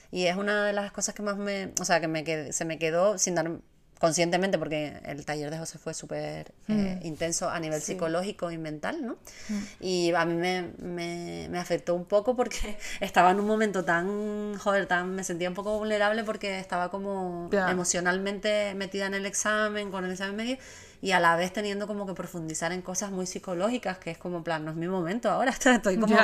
[0.10, 2.80] Y es una de las cosas que más me, o sea, que me se me
[2.80, 3.52] quedó sin dar
[4.00, 7.06] conscientemente, porque el taller de José fue súper eh, mm.
[7.06, 9.18] intenso a nivel psicológico y mental, ¿no?
[9.50, 9.64] Mm.
[9.82, 14.58] Y a mí me, me, me, afectó un poco porque estaba en un momento tan,
[14.58, 19.92] joder, tan, me sentía un poco vulnerable porque estaba como emocionalmente metida en el examen,
[19.92, 20.58] con el examen medio,
[21.02, 24.44] y a la vez teniendo como que profundizar en cosas muy psicológicas, que es como,
[24.44, 26.18] plan, no es mi momento ahora, estoy como,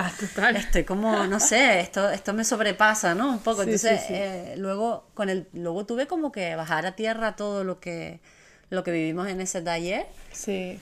[0.55, 3.31] estoy como, no sé, esto, esto me sobrepasa, ¿no?
[3.31, 3.63] Un poco.
[3.63, 8.19] Entonces, eh, luego, con el, luego tuve como que bajar a tierra todo lo que,
[8.69, 10.07] lo que vivimos en ese taller.
[10.31, 10.79] Sí.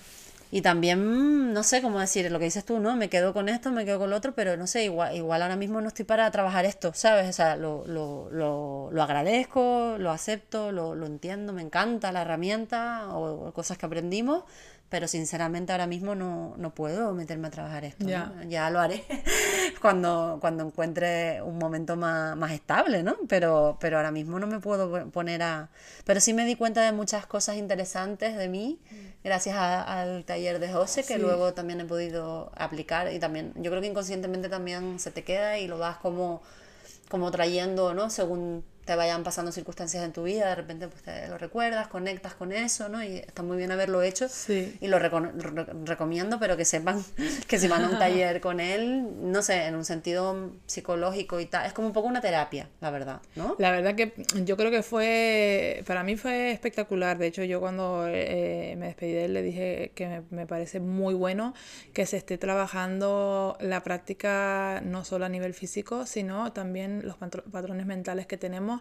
[0.54, 2.96] Y también, no sé cómo decir, lo que dices tú, ¿no?
[2.96, 5.56] Me quedo con esto, me quedo con lo otro, pero no sé, igual, igual ahora
[5.56, 7.28] mismo no estoy para trabajar esto, ¿sabes?
[7.28, 12.22] O sea, lo, lo, lo, lo agradezco, lo acepto, lo, lo, entiendo, me encanta la
[12.22, 14.44] herramienta o cosas que aprendimos,
[14.94, 18.06] pero sinceramente ahora mismo no, no puedo meterme a trabajar esto.
[18.48, 19.04] Ya lo haré
[19.82, 23.18] cuando, cuando encuentre un momento más, más, estable, ¿no?
[23.28, 25.72] Pero, pero ahora mismo no me puedo poner a...
[26.06, 28.96] Pero sí me di cuenta de muchas cosas interesantes de mí, mm.
[29.24, 33.82] gracias al taller de José, que luego también he podido aplicar y también, yo creo
[33.82, 36.44] que inconscientemente también se te queda y lo vas como,
[37.10, 38.12] como trayendo, ¿no?
[38.12, 42.34] Según te vayan pasando circunstancias en tu vida, de repente pues te lo recuerdas, conectas
[42.34, 43.04] con eso, ¿no?
[43.04, 47.04] Y está muy bien haberlo hecho y lo recomiendo, pero que sepan
[47.48, 51.46] que si van a un taller con él, no sé, en un sentido psicológico y
[51.46, 53.56] tal, es como un poco una terapia, la verdad, ¿no?
[53.58, 54.14] La verdad que
[54.44, 59.14] yo creo que fue, para mí fue espectacular, de hecho yo cuando eh, me despedí
[59.14, 61.54] de él le dije que me, me parece muy bueno
[61.94, 67.86] que se esté trabajando la práctica no solo a nivel físico, sino también los patrones
[67.86, 68.73] mentales que tenemos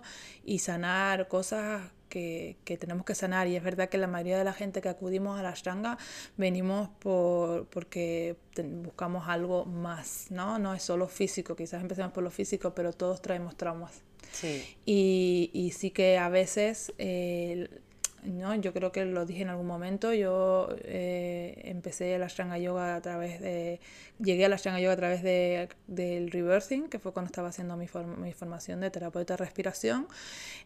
[0.44, 3.48] y sanar cosas que, que, tenemos que sanar.
[3.48, 5.98] Y es verdad que la mayoría de la gente que acudimos a la Ashtanga
[6.36, 8.36] venimos por, porque
[8.82, 10.58] buscamos algo más, ¿no?
[10.58, 14.02] No es solo físico, quizás empecemos por lo físico, pero todos traemos traumas.
[14.30, 14.76] Sí.
[14.86, 17.68] Y, y sí que a veces eh,
[18.22, 18.54] ¿no?
[18.54, 23.00] Yo creo que lo dije en algún momento, yo eh, empecé la Ashtanga Yoga a
[23.00, 23.80] través de,
[24.20, 27.76] llegué a la Ashtanga Yoga a través de, del reversing, que fue cuando estaba haciendo
[27.76, 27.86] mi,
[28.18, 30.06] mi formación de terapeuta de respiración,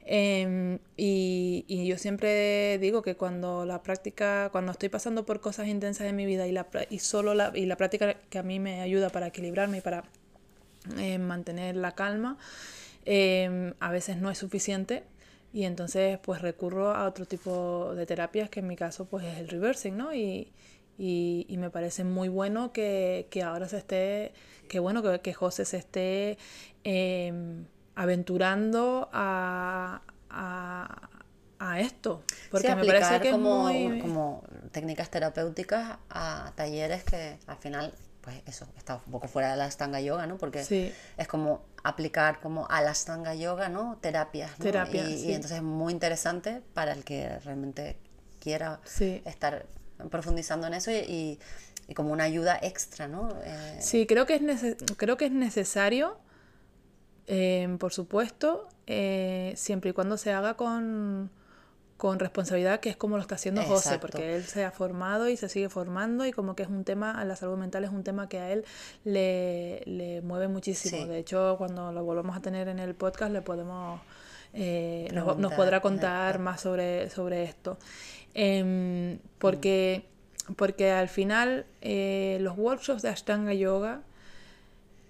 [0.05, 5.67] em, y, y, yo siempre digo que cuando la práctica, cuando estoy pasando por cosas
[5.67, 8.61] intensas en mi vida y, la, y solo la, y la práctica que a mí
[8.61, 10.05] me ayuda para equilibrarme y para
[10.99, 12.37] eh, mantener la calma,
[13.07, 15.05] em, a veces no es suficiente
[15.57, 19.39] y entonces pues recurro a otro tipo de terapias que en mi caso pues es
[19.39, 20.13] el reversing, ¿no?
[20.13, 20.53] Y,
[20.99, 24.35] y, me parece muy bueno que, que, ahora se esté,
[24.69, 26.37] que bueno que, que José se esté
[26.85, 31.09] em, aventurando a, a,
[31.59, 32.23] a, esto.
[32.51, 33.99] Porque me parece que como, muy...
[34.01, 37.95] como técnicas terapéuticas a talleres que al final
[38.27, 40.37] pues eso, está un poco fuera de la Astanga Yoga, ¿no?
[40.37, 43.99] Porque es como aplicar como a la Astanga Yoga, ¿no?
[44.01, 44.67] Terapias, ¿no?
[44.67, 47.97] y, entonces es muy interesante para el que realmente
[48.41, 49.67] quiera estar
[50.11, 51.39] profundizando en eso y,
[51.95, 53.29] como una ayuda extra, ¿no?
[53.45, 56.19] Eh, sí, creo que es, creo que es necesario,
[57.29, 61.31] eh, por supuesto, eh, siempre y cuando se haga con
[61.97, 65.37] con responsabilidad, que es como lo está haciendo José, porque él se ha formado y
[65.37, 68.29] se sigue formando y como que es un tema, la salud mental es un tema
[68.29, 68.65] que a él
[69.05, 71.07] le, mueve muchísimo.
[71.07, 74.01] De hecho, cuando lo volvamos a tener en el podcast, le podemos,
[74.53, 77.79] eh, nos, podrá contar más sobre, sobre esto.
[78.35, 80.05] Em, porque,
[80.57, 84.03] porque al final eh, los workshops de Ashtanga Yoga,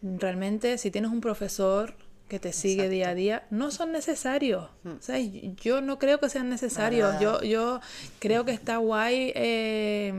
[0.03, 1.95] realmente si tienes un profesor
[2.29, 4.69] que te sigue día a día, no son necesarios.
[4.83, 5.55] Mm.
[5.63, 7.21] yo no creo que sean necesarios.
[7.21, 7.81] Yo, yo
[8.19, 10.13] creo que está guay, eh,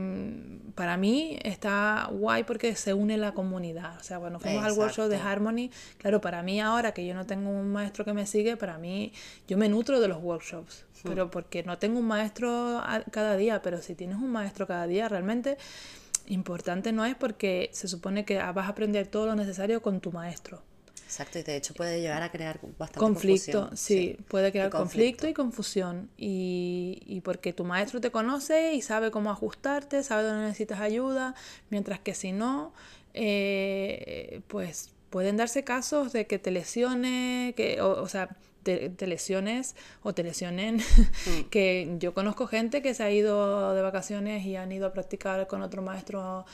[0.74, 3.98] para mí está guay porque se une la comunidad.
[4.00, 7.26] O sea, cuando fuimos al workshop de Harmony, claro, para mí ahora que yo no
[7.26, 9.12] tengo un maestro que me sigue, para mí
[9.46, 10.86] yo me nutro de los workshops.
[11.02, 11.08] Mm.
[11.08, 15.08] Pero porque no tengo un maestro cada día, pero si tienes un maestro cada día,
[15.08, 15.58] realmente
[16.26, 20.10] importante no es porque se supone que vas a aprender todo lo necesario con tu
[20.10, 20.62] maestro.
[21.08, 23.70] Exacto, y de hecho puede llegar a crear bastante conflicto.
[23.74, 25.26] Sí, puede crear conflicto.
[25.26, 26.10] y confusión.
[26.18, 31.34] Y, y, porque tu maestro te conoce y sabe cómo ajustarte, sabe dónde necesitas ayuda,
[31.70, 32.74] mientras que si no,
[33.14, 38.36] eh, pues pueden darse casos de que te lesione, que, o, o sea,
[38.90, 40.76] te, lesiones o te lesionen.
[40.76, 41.42] Mm.
[41.50, 45.46] que yo conozco gente que se ha ido de vacaciones y han ido a practicar
[45.46, 46.44] con otro maestro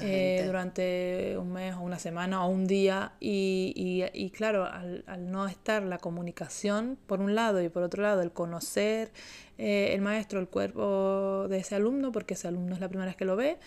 [0.00, 3.12] eh, durante un mes o una semana o un día.
[3.20, 7.82] Y, y, y claro, al, al, no estar la comunicación por un lado y por
[7.82, 9.12] otro lado el conocer
[9.56, 13.16] eh, el maestro, el cuerpo de ese alumno, porque ese alumno es la primera vez
[13.16, 13.58] que lo ve.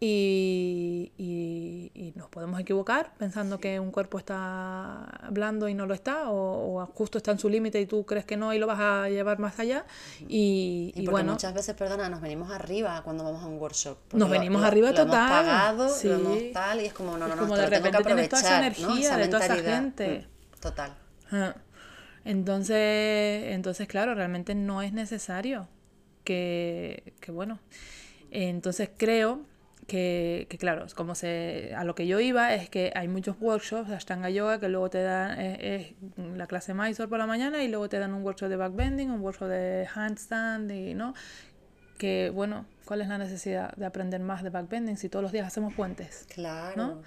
[0.00, 6.30] Y, y, nos podemos equivocar pensando que un cuerpo está blando y no lo está,
[6.30, 9.08] o, justo está en su límite y tú crees que no y lo vas a
[9.08, 9.84] llevar más allá.
[10.28, 11.32] Y, y, bueno.
[11.32, 13.98] Muchas veces, perdona, nos venimos arriba cuando vamos a un workshop.
[14.12, 15.06] Nos venimos arriba total.
[15.06, 16.08] Hemos pagado, sí.
[16.08, 18.58] lo hemos tal, y es como, no, no, no, como de repente tienes toda esa
[18.58, 20.26] energía de toda esa gente.
[20.28, 20.94] Mm, total.
[22.24, 25.68] Entonces, entonces, claro, realmente no es necesario
[26.22, 27.58] que, que bueno.
[28.30, 29.40] Entonces creo
[29.88, 33.88] que, que, claro, como se, a lo que yo iba es que hay muchos workshops
[33.88, 35.94] de Ashtanga Yoga que luego te dan es,
[36.36, 39.22] la clase Mysore por la mañana y luego te dan un workshop de backbending, un
[39.22, 41.14] workshop de handstand y no
[41.96, 45.46] que bueno, ¿cuál es la necesidad de aprender más de backbending si todos los días
[45.46, 46.26] hacemos puentes?
[46.32, 46.76] Claro.
[46.76, 47.02] ¿no?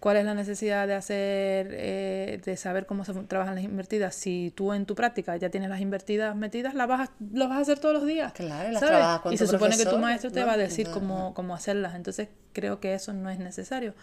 [0.00, 4.14] ¿Cuál es la necesidad de hacer, eh, de saber cómo se trabajan las invertidas?
[4.14, 7.58] Si tú en tu práctica ya tienes las invertidas metidas, las vas a, lo vas
[7.58, 8.32] a hacer todos los días.
[8.32, 11.34] Claro, las trabajas con Y se supone que tu maestro te va a decir cómo,
[11.34, 11.94] cómo hacerlas.
[11.94, 13.94] Entonces creo que eso no es necesario.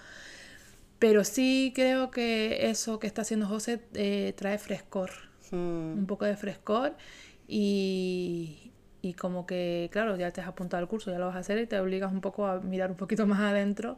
[0.99, 5.11] Pero sí creo que eso que está haciendo José eh, trae frescor,
[5.51, 5.55] hmm.
[5.99, 6.95] un poco de frescor
[7.47, 8.66] y,
[9.01, 11.57] y como que, claro, ya te has apuntado al curso, ya lo vas a hacer
[11.59, 13.97] y te obligas un poco a mirar un poquito más adentro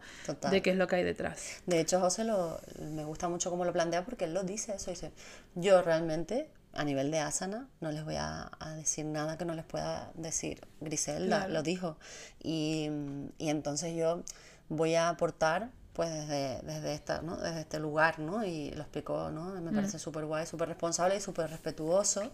[0.51, 1.61] de qué es lo que hay detrás.
[1.65, 2.59] De hecho, José lo,
[2.93, 5.11] me gusta mucho cómo lo plantea porque él lo dice eso, dice,
[5.55, 9.65] yo realmente a nivel de asana no les voy a, decir nada que no les
[9.65, 10.61] pueda decir.
[10.79, 11.97] Griselda lo dijo.
[12.43, 12.89] Y,
[13.37, 14.23] y, entonces yo
[14.69, 17.35] voy a aportar pues desde, desde, esta, ¿no?
[17.37, 18.45] desde este lugar, ¿no?
[18.45, 19.49] Y lo explicó, ¿no?
[19.61, 19.75] Me mm.
[19.75, 22.31] parece súper guay, súper responsable y súper respetuoso.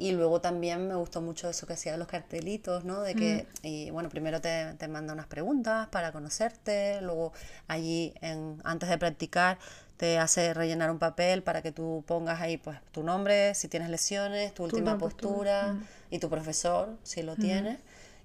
[0.00, 3.02] Y luego también me gustó mucho eso que hacía los cartelitos, ¿no?
[3.02, 7.34] De que, y bueno, primero te, te manda unas preguntas para conocerte, luego
[7.68, 9.58] allí, en, antes de practicar,
[9.98, 13.90] te hace rellenar un papel para que tú pongas ahí pues tu nombre, si tienes
[13.90, 15.76] lesiones, tu última postura,
[16.10, 17.78] y tu profesor, si lo tienes.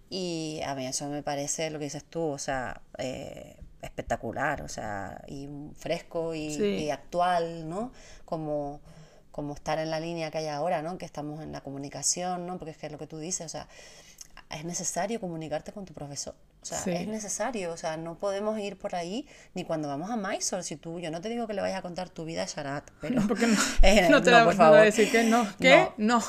[0.10, 4.70] Y a mí eso me parece lo que dices tú, o sea, eh, espectacular, o
[4.70, 7.92] sea, y fresco y, y actual, ¿no?
[8.24, 8.80] Como
[9.36, 10.98] como estar en la línea que hay ahora, ¿no?
[10.98, 12.58] Que estamos en la comunicación, ¿no?
[12.58, 13.68] Porque es que es lo que tú dices, o sea,
[14.50, 16.36] es necesario comunicarte con tu profesor.
[16.66, 20.18] O sea, es necesario, o sea, no podemos ir por ahí ni cuando vamos a
[20.18, 20.64] Mysore.
[20.64, 22.90] Si tú, yo no te digo que le vayas a contar tu vida a Sharat,
[23.02, 23.22] pero.
[23.28, 24.80] Porque no, eh, no te no, por favor.
[24.80, 25.48] a decir que no.
[25.60, 25.90] ¿Qué?
[25.98, 26.24] No.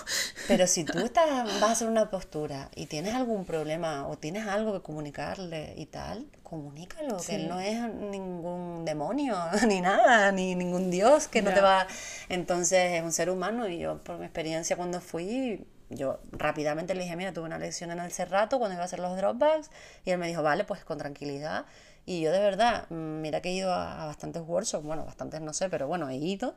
[0.46, 4.46] Pero si tú estás, vas a hacer una postura y tienes algún problema o tienes
[4.46, 10.54] algo que comunicarle y tal, comunícalo, que él no es ningún demonio, ni nada, ni
[10.54, 11.86] ningún dios que no te va.
[12.28, 17.02] Entonces es un ser humano y yo, por mi experiencia cuando fui, yo rápidamente le
[17.02, 19.70] dije, mira, tuve una lección en el Cerrato cuando iba a hacer los dropbacks
[20.04, 21.66] y él me dijo, vale, pues con tranquilidad.
[22.04, 25.52] Y yo de verdad, mm, mira que he ido a, bastantes workshops, bueno, bastantes no
[25.52, 26.54] sé, pero bueno, he ido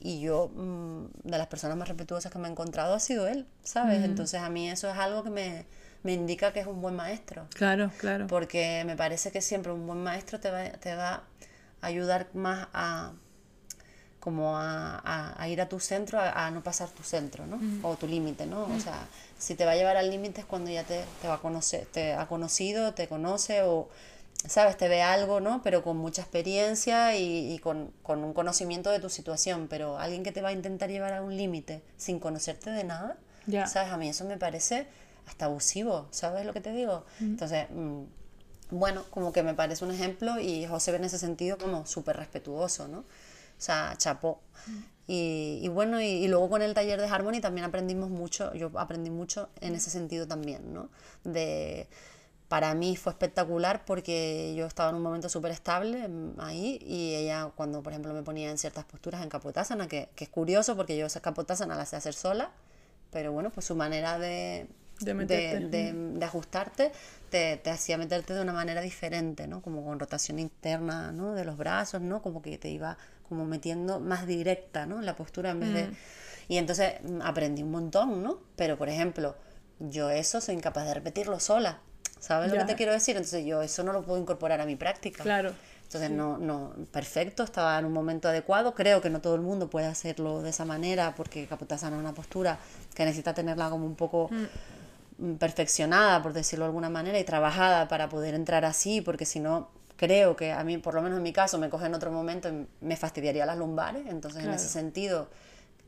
[0.00, 3.46] y yo mm, de las personas más respetuosas que me he encontrado ha sido él,
[3.62, 4.04] ¿sabes?
[4.04, 5.66] Entonces a mí eso es algo que me,
[6.04, 7.46] me, indica que es un buen maestro.
[7.54, 8.28] Claro, claro.
[8.28, 11.24] Porque me parece que siempre un buen maestro te va, te va
[11.80, 13.12] a ayudar más a
[14.20, 17.60] como a, ir a tu centro, a, no pasar tu centro, ¿no?
[17.82, 18.62] O tu límite, ¿no?
[18.64, 19.06] O sea,
[19.38, 21.86] si te va a llevar al límite es cuando ya te, te, va a conocer,
[21.86, 23.88] te ha conocido, te conoce o,
[24.46, 24.76] ¿sabes?
[24.76, 25.62] Te ve algo, ¿no?
[25.62, 29.68] Pero con mucha experiencia y, y con, con, un conocimiento de tu situación.
[29.68, 33.16] Pero alguien que te va a intentar llevar a un límite sin conocerte de nada,
[33.66, 33.92] ¿sabes?
[33.92, 34.86] A mí eso me parece
[35.26, 37.04] hasta abusivo, ¿sabes lo que te digo?
[37.20, 37.66] Entonces...
[37.70, 38.04] Mm,
[38.70, 42.16] bueno, como que me parece un ejemplo y José ve en ese sentido como súper
[42.16, 43.04] respetuoso, ¿no?
[43.58, 44.40] O sea, chapó.
[45.06, 49.10] Y, y, bueno, y, luego con el taller de Harmony también aprendimos mucho, yo aprendí
[49.10, 50.90] mucho en ese sentido también, ¿no?
[51.24, 51.88] De,
[52.48, 57.50] para mí fue espectacular porque yo estaba en un momento súper estable ahí y ella
[57.56, 60.96] cuando, por ejemplo, me ponía en ciertas posturas en Capotasana, que, que es curioso porque
[60.96, 62.50] yo esa Capotasana la sé hacer sola,
[63.10, 64.66] pero bueno, pues su manera de,
[65.00, 66.92] de, de, de, ajustarte
[67.30, 69.62] te, te, hacía meterte de una manera diferente, ¿no?
[69.62, 71.34] Como con rotación interna, ¿no?
[71.34, 72.22] De los brazos, ¿no?
[72.22, 75.00] Como que te iba como metiendo más directa, ¿no?
[75.00, 75.84] La postura en vez de...
[75.88, 75.96] Mm.
[76.48, 78.40] Y entonces mm, aprendí un montón, ¿no?
[78.56, 79.36] Pero, por ejemplo,
[79.78, 81.80] yo eso soy incapaz de repetirlo sola.
[82.18, 83.16] ¿Sabes lo que te quiero decir?
[83.16, 85.22] Entonces yo eso no lo puedo incorporar a mi práctica.
[85.22, 85.52] Claro.
[85.84, 88.74] Entonces no, no, perfecto, estaba en un momento adecuado.
[88.74, 92.12] Creo que no todo el mundo puede hacerlo de esa manera porque Capotasana es una
[92.12, 92.58] postura
[92.94, 94.44] que necesita tenerla como un poco mm.
[95.38, 99.70] Perfeccionada, por decirlo de alguna manera, y trabajada para poder entrar así, porque si no
[99.96, 102.48] creo que a mí, por lo menos en mi caso, me coge en otro momento
[102.48, 104.06] y me fastidiaría las lumbares.
[104.06, 105.28] Entonces, en ese sentido,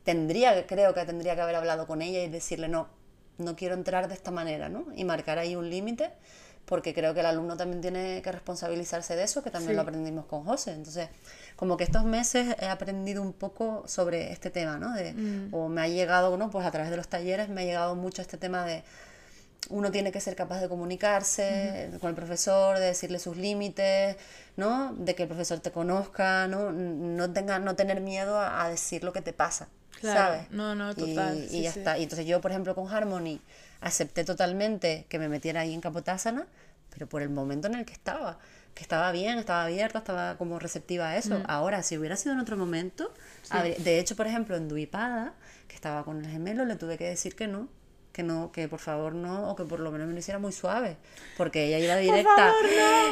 [0.03, 2.89] tendría, creo que tendría que haber hablado con ella y decirle, no,
[3.37, 4.85] no quiero entrar de esta manera, ¿no?
[4.95, 6.11] Y marcar ahí un límite,
[6.65, 10.25] porque creo que el alumno también tiene que responsabilizarse de eso, que también lo aprendimos
[10.25, 10.73] con José.
[10.73, 11.07] Entonces,
[11.55, 14.93] como que estos meses he aprendido un poco sobre este tema, ¿no?
[14.93, 15.53] De, mm.
[15.53, 16.49] O me ha llegado, ¿no?
[16.49, 18.83] Pues a través de los talleres me ha llegado mucho este tema de
[19.69, 24.17] uno tiene que ser capaz de comunicarse con el profesor, de decirle sus límites,
[24.57, 24.93] ¿no?
[24.93, 26.71] De que el profesor te conozca, ¿no?
[26.71, 29.69] No, tenga, no tener miedo a, decir lo que te pasa,
[30.01, 30.49] ¿sabes?
[30.51, 31.47] No, no, total.
[31.51, 31.97] Y, ya está.
[31.97, 33.39] Y entonces yo, por ejemplo, con Harmony
[33.81, 36.47] acepté totalmente que me metiera ahí en Capotásana,
[36.89, 38.39] pero por el momento en el que estaba,
[38.73, 41.41] que estaba bien, estaba abierta, estaba como receptiva a eso.
[41.45, 43.13] Ahora, si hubiera sido en otro momento,
[43.51, 45.33] de hecho, por ejemplo, en Duipada,
[45.67, 47.69] que estaba con el gemelo, le tuve que decir que no,
[48.11, 50.51] que no, que por favor no, o que por lo menos me lo hiciera muy
[50.51, 50.97] suave,
[51.37, 52.53] porque ella iba directa,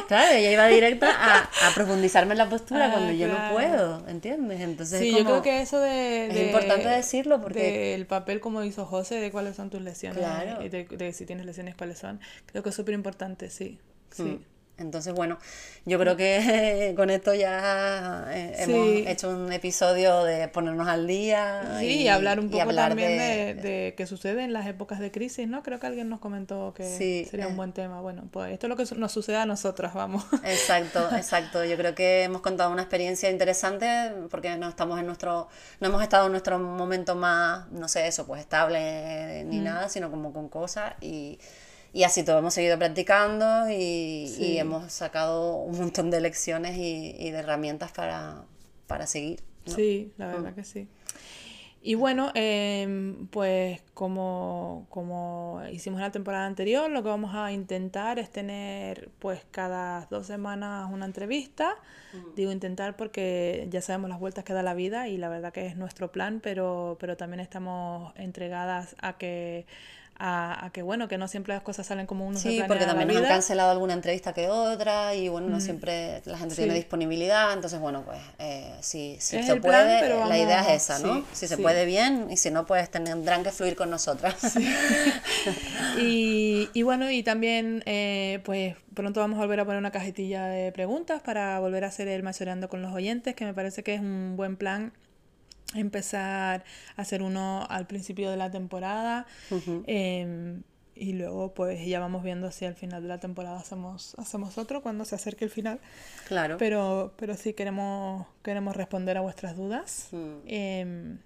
[0.08, 4.06] claro, ella iba directa a, a profundizarme en la postura ah, cuando yo no puedo,
[4.08, 4.60] ¿entiendes?
[4.60, 8.84] Entonces sí, yo creo que eso de, es importante decirlo porque el papel como hizo
[8.84, 10.22] José de cuáles son tus lesiones
[10.60, 13.78] y de, si tienes lesiones cuáles son, creo que es súper importante, sí,
[14.10, 14.22] sí.
[14.22, 14.44] Mm.
[14.80, 15.38] Entonces, bueno,
[15.84, 21.76] yo creo que con esto ya eh, hemos hecho un episodio de ponernos al día.
[21.78, 25.46] Sí, y, hablar un poco también de, de, qué sucede en las épocas de crisis,
[25.46, 25.62] ¿no?
[25.62, 26.84] Creo que alguien nos comentó que
[27.28, 27.56] sería un eh.
[27.56, 28.00] buen tema.
[28.00, 30.24] Bueno, pues esto es lo que nos sucede a nosotras, vamos.
[30.44, 31.64] Exacto, exacto.
[31.64, 35.48] Yo creo que hemos contado una experiencia interesante porque no estamos en nuestro,
[35.80, 39.64] no hemos estado en nuestro momento más, no sé, eso, pues estable ni mm.
[39.64, 41.38] nada, sino como con cosas y
[41.92, 47.38] y así todo hemos seguido practicando y, hemos sacado un montón de lecciones y, de
[47.38, 48.44] herramientas para,
[48.86, 49.40] para seguir.
[49.66, 50.54] Sí, la verdad mm.
[50.54, 50.88] que sí.
[51.82, 57.52] Y bueno, em, pues como, como hicimos en la temporada anterior, lo que vamos a
[57.52, 61.76] intentar es tener pues cada dos semanas una entrevista.
[62.12, 62.34] Mm.
[62.36, 65.66] Digo intentar porque ya sabemos las vueltas que da la vida y la verdad que
[65.66, 69.64] es nuestro plan, pero, pero también estamos entregadas a que
[70.22, 73.16] a, que bueno, que no siempre las cosas salen como uno sí, porque también nos
[73.16, 75.60] han cancelado alguna entrevista que otra y bueno, no mm.
[75.60, 80.60] siempre la gente tiene disponibilidad, entonces bueno, pues eh, si, si se puede, la idea
[80.60, 81.24] es esa, ¿no?
[81.32, 84.36] si se puede bien y si no, pues tendrán que fluir con nosotras.
[85.98, 90.46] y, y, bueno, y también eh, pues pronto vamos a volver a poner una cajetilla
[90.46, 93.94] de preguntas para volver a hacer el mayoreando con los oyentes, que me parece que
[93.94, 94.92] es un buen plan
[95.74, 96.64] empezar
[96.96, 99.26] a hacer uno al principio de la temporada.
[99.86, 100.62] Em,
[100.94, 104.82] y luego pues ya vamos viendo si al final de la temporada hacemos, hacemos otro
[104.82, 105.80] cuando se acerque el final.
[106.28, 106.56] Claro.
[106.58, 110.08] Pero, pero sí queremos, queremos responder a vuestras dudas.
[110.12, 110.34] Mm.
[110.46, 111.18] Em,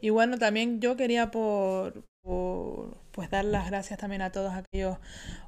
[0.00, 4.98] y bueno, también yo quería por, por, pues dar las gracias también a todos aquellos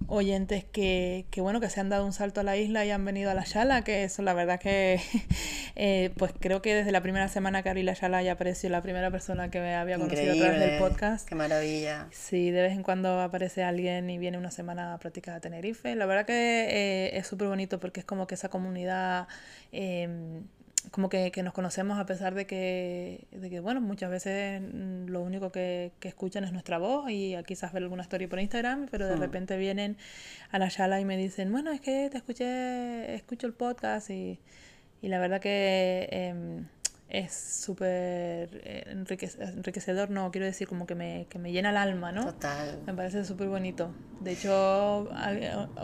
[0.06, 3.04] oyentes que, que, bueno que se han dado un salto a la isla y han
[3.04, 5.00] venido a la Shala, que eso la verdad que
[5.76, 8.82] eh, pues creo que desde la primera semana que abrí la Shala ya apareció la
[8.82, 11.28] primera persona que me había conocido a través del podcast.
[11.28, 12.08] Qué maravilla.
[12.10, 15.94] Sí, de vez en cuando aparece alguien y viene una semana a practicar a Tenerife.
[15.94, 19.28] La verdad que eh, es súper bonito porque es como que esa comunidad
[19.72, 20.42] eh,
[20.90, 25.06] como que, que, nos conocemos a pesar de que, de que, bueno, muchas veces mm,
[25.06, 28.88] lo único que, que escuchan es nuestra voz y quizás ver alguna story por Instagram,
[28.90, 29.20] pero de mm.
[29.20, 29.96] repente vienen
[30.50, 34.40] a la sala y me dicen, bueno, es que te escuché, escucho el podcast y,
[35.00, 36.08] y la verdad que...
[36.10, 36.64] Eh,
[37.12, 42.10] es súper eh, enriquecedor, no, quiero decir como que me, que me llena el alma,
[42.10, 42.24] ¿no?
[42.24, 42.80] Total.
[42.86, 43.90] Me parece súper bonito.
[44.20, 45.10] De hecho,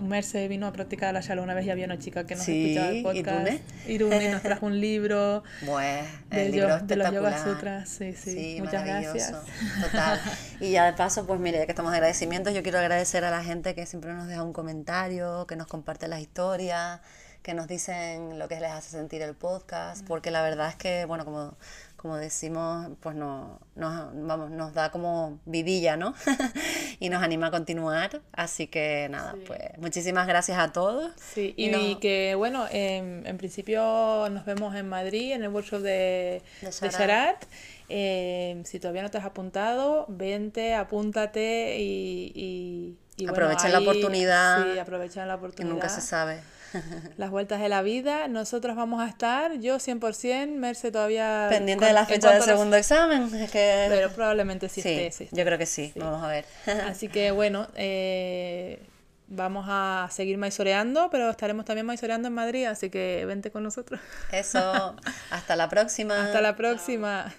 [0.03, 2.89] Merce vino a practicar la shala una vez y había una chica que nos escuchaba
[2.89, 3.61] el podcast.
[3.87, 5.43] Irune nos trajo un libro.
[5.67, 7.91] Bueno, el libro de los Yoga Sutras.
[7.91, 9.35] Sí, sí, sí muchas gracias.
[9.83, 10.21] Total.
[10.61, 13.45] Y ya de paso, pues mire, ya que estamos agradecimientos, yo quiero agradecer a la
[13.45, 17.01] gente que siempre nos deja un comentario, que nos comparte las historias
[17.49, 21.07] que nos dicen lo que les hace sentir el podcast, porque la verdad es que,
[21.07, 21.57] bueno, como,
[21.97, 26.13] como decimos, pues no, nos, vamos, nos da como vidilla, ¿no?
[27.01, 28.21] y nos anima a continuar.
[28.33, 31.11] Así que nada, pues muchísimas gracias a todos.
[31.17, 36.91] Sí, y, que bueno, en, principio nos vemos en Madrid, en el workshop de, de
[36.91, 37.47] Sharat.
[37.89, 42.99] Eh, si todavía no te has apuntado, vente, apúntate y...
[43.17, 44.71] y, aprovechen la oportunidad.
[44.71, 45.67] Sí, aprovechen la oportunidad.
[45.67, 46.43] Que nunca se sabe
[47.17, 48.29] las vueltas de la vida.
[48.29, 51.47] Nosotros vamos a estar, yo 100%, Merce todavía...
[51.51, 53.31] Pendiente de la fecha del segundo examen.
[53.53, 55.29] Pero probablemente sí, esté.
[55.33, 56.45] yo creo que sí, vamos a ver.
[56.87, 58.81] Así que bueno, eh,
[59.29, 64.01] vamos a seguir maizoreando, pero estaremos también maizoreando en Madrid, así que vente con nosotros.
[64.33, 64.97] Eso,
[65.31, 66.25] hasta la próxima.
[66.25, 67.33] Hasta la próxima.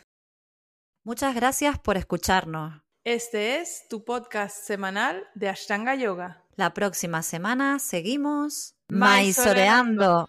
[1.04, 2.82] Muchas gracias por escucharnos.
[3.04, 6.44] Este es tu podcast semanal de Ashtanga Yoga.
[6.60, 10.28] La próxima semana seguimos Maizoreando.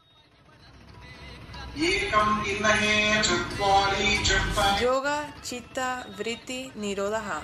[4.81, 7.43] Yoga, Chitta, Vritti, Nirodha.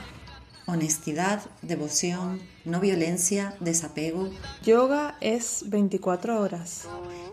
[0.66, 4.30] Honestidad, devoción, no violencia, desapego.
[4.62, 6.86] Yoga es 24 horas.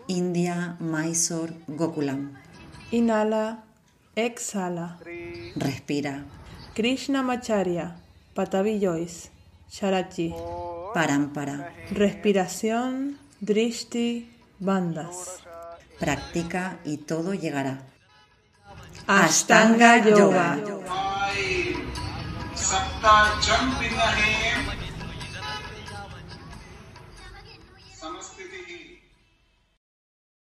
[0.08, 2.32] India, Mysore, Gokulam.
[2.90, 3.62] Inhala,
[4.16, 4.98] exhala.
[5.54, 6.24] Respira.
[6.74, 7.94] Krishna Macharya,
[8.34, 9.30] Patavi Joyce,
[9.70, 10.34] Sharachi.
[10.94, 11.74] Parampara.
[11.90, 14.30] Respiración, Drishti
[14.60, 15.40] Bandas.
[15.98, 17.82] Practica y todo llegará.
[19.06, 20.58] Ashtanga Yoga.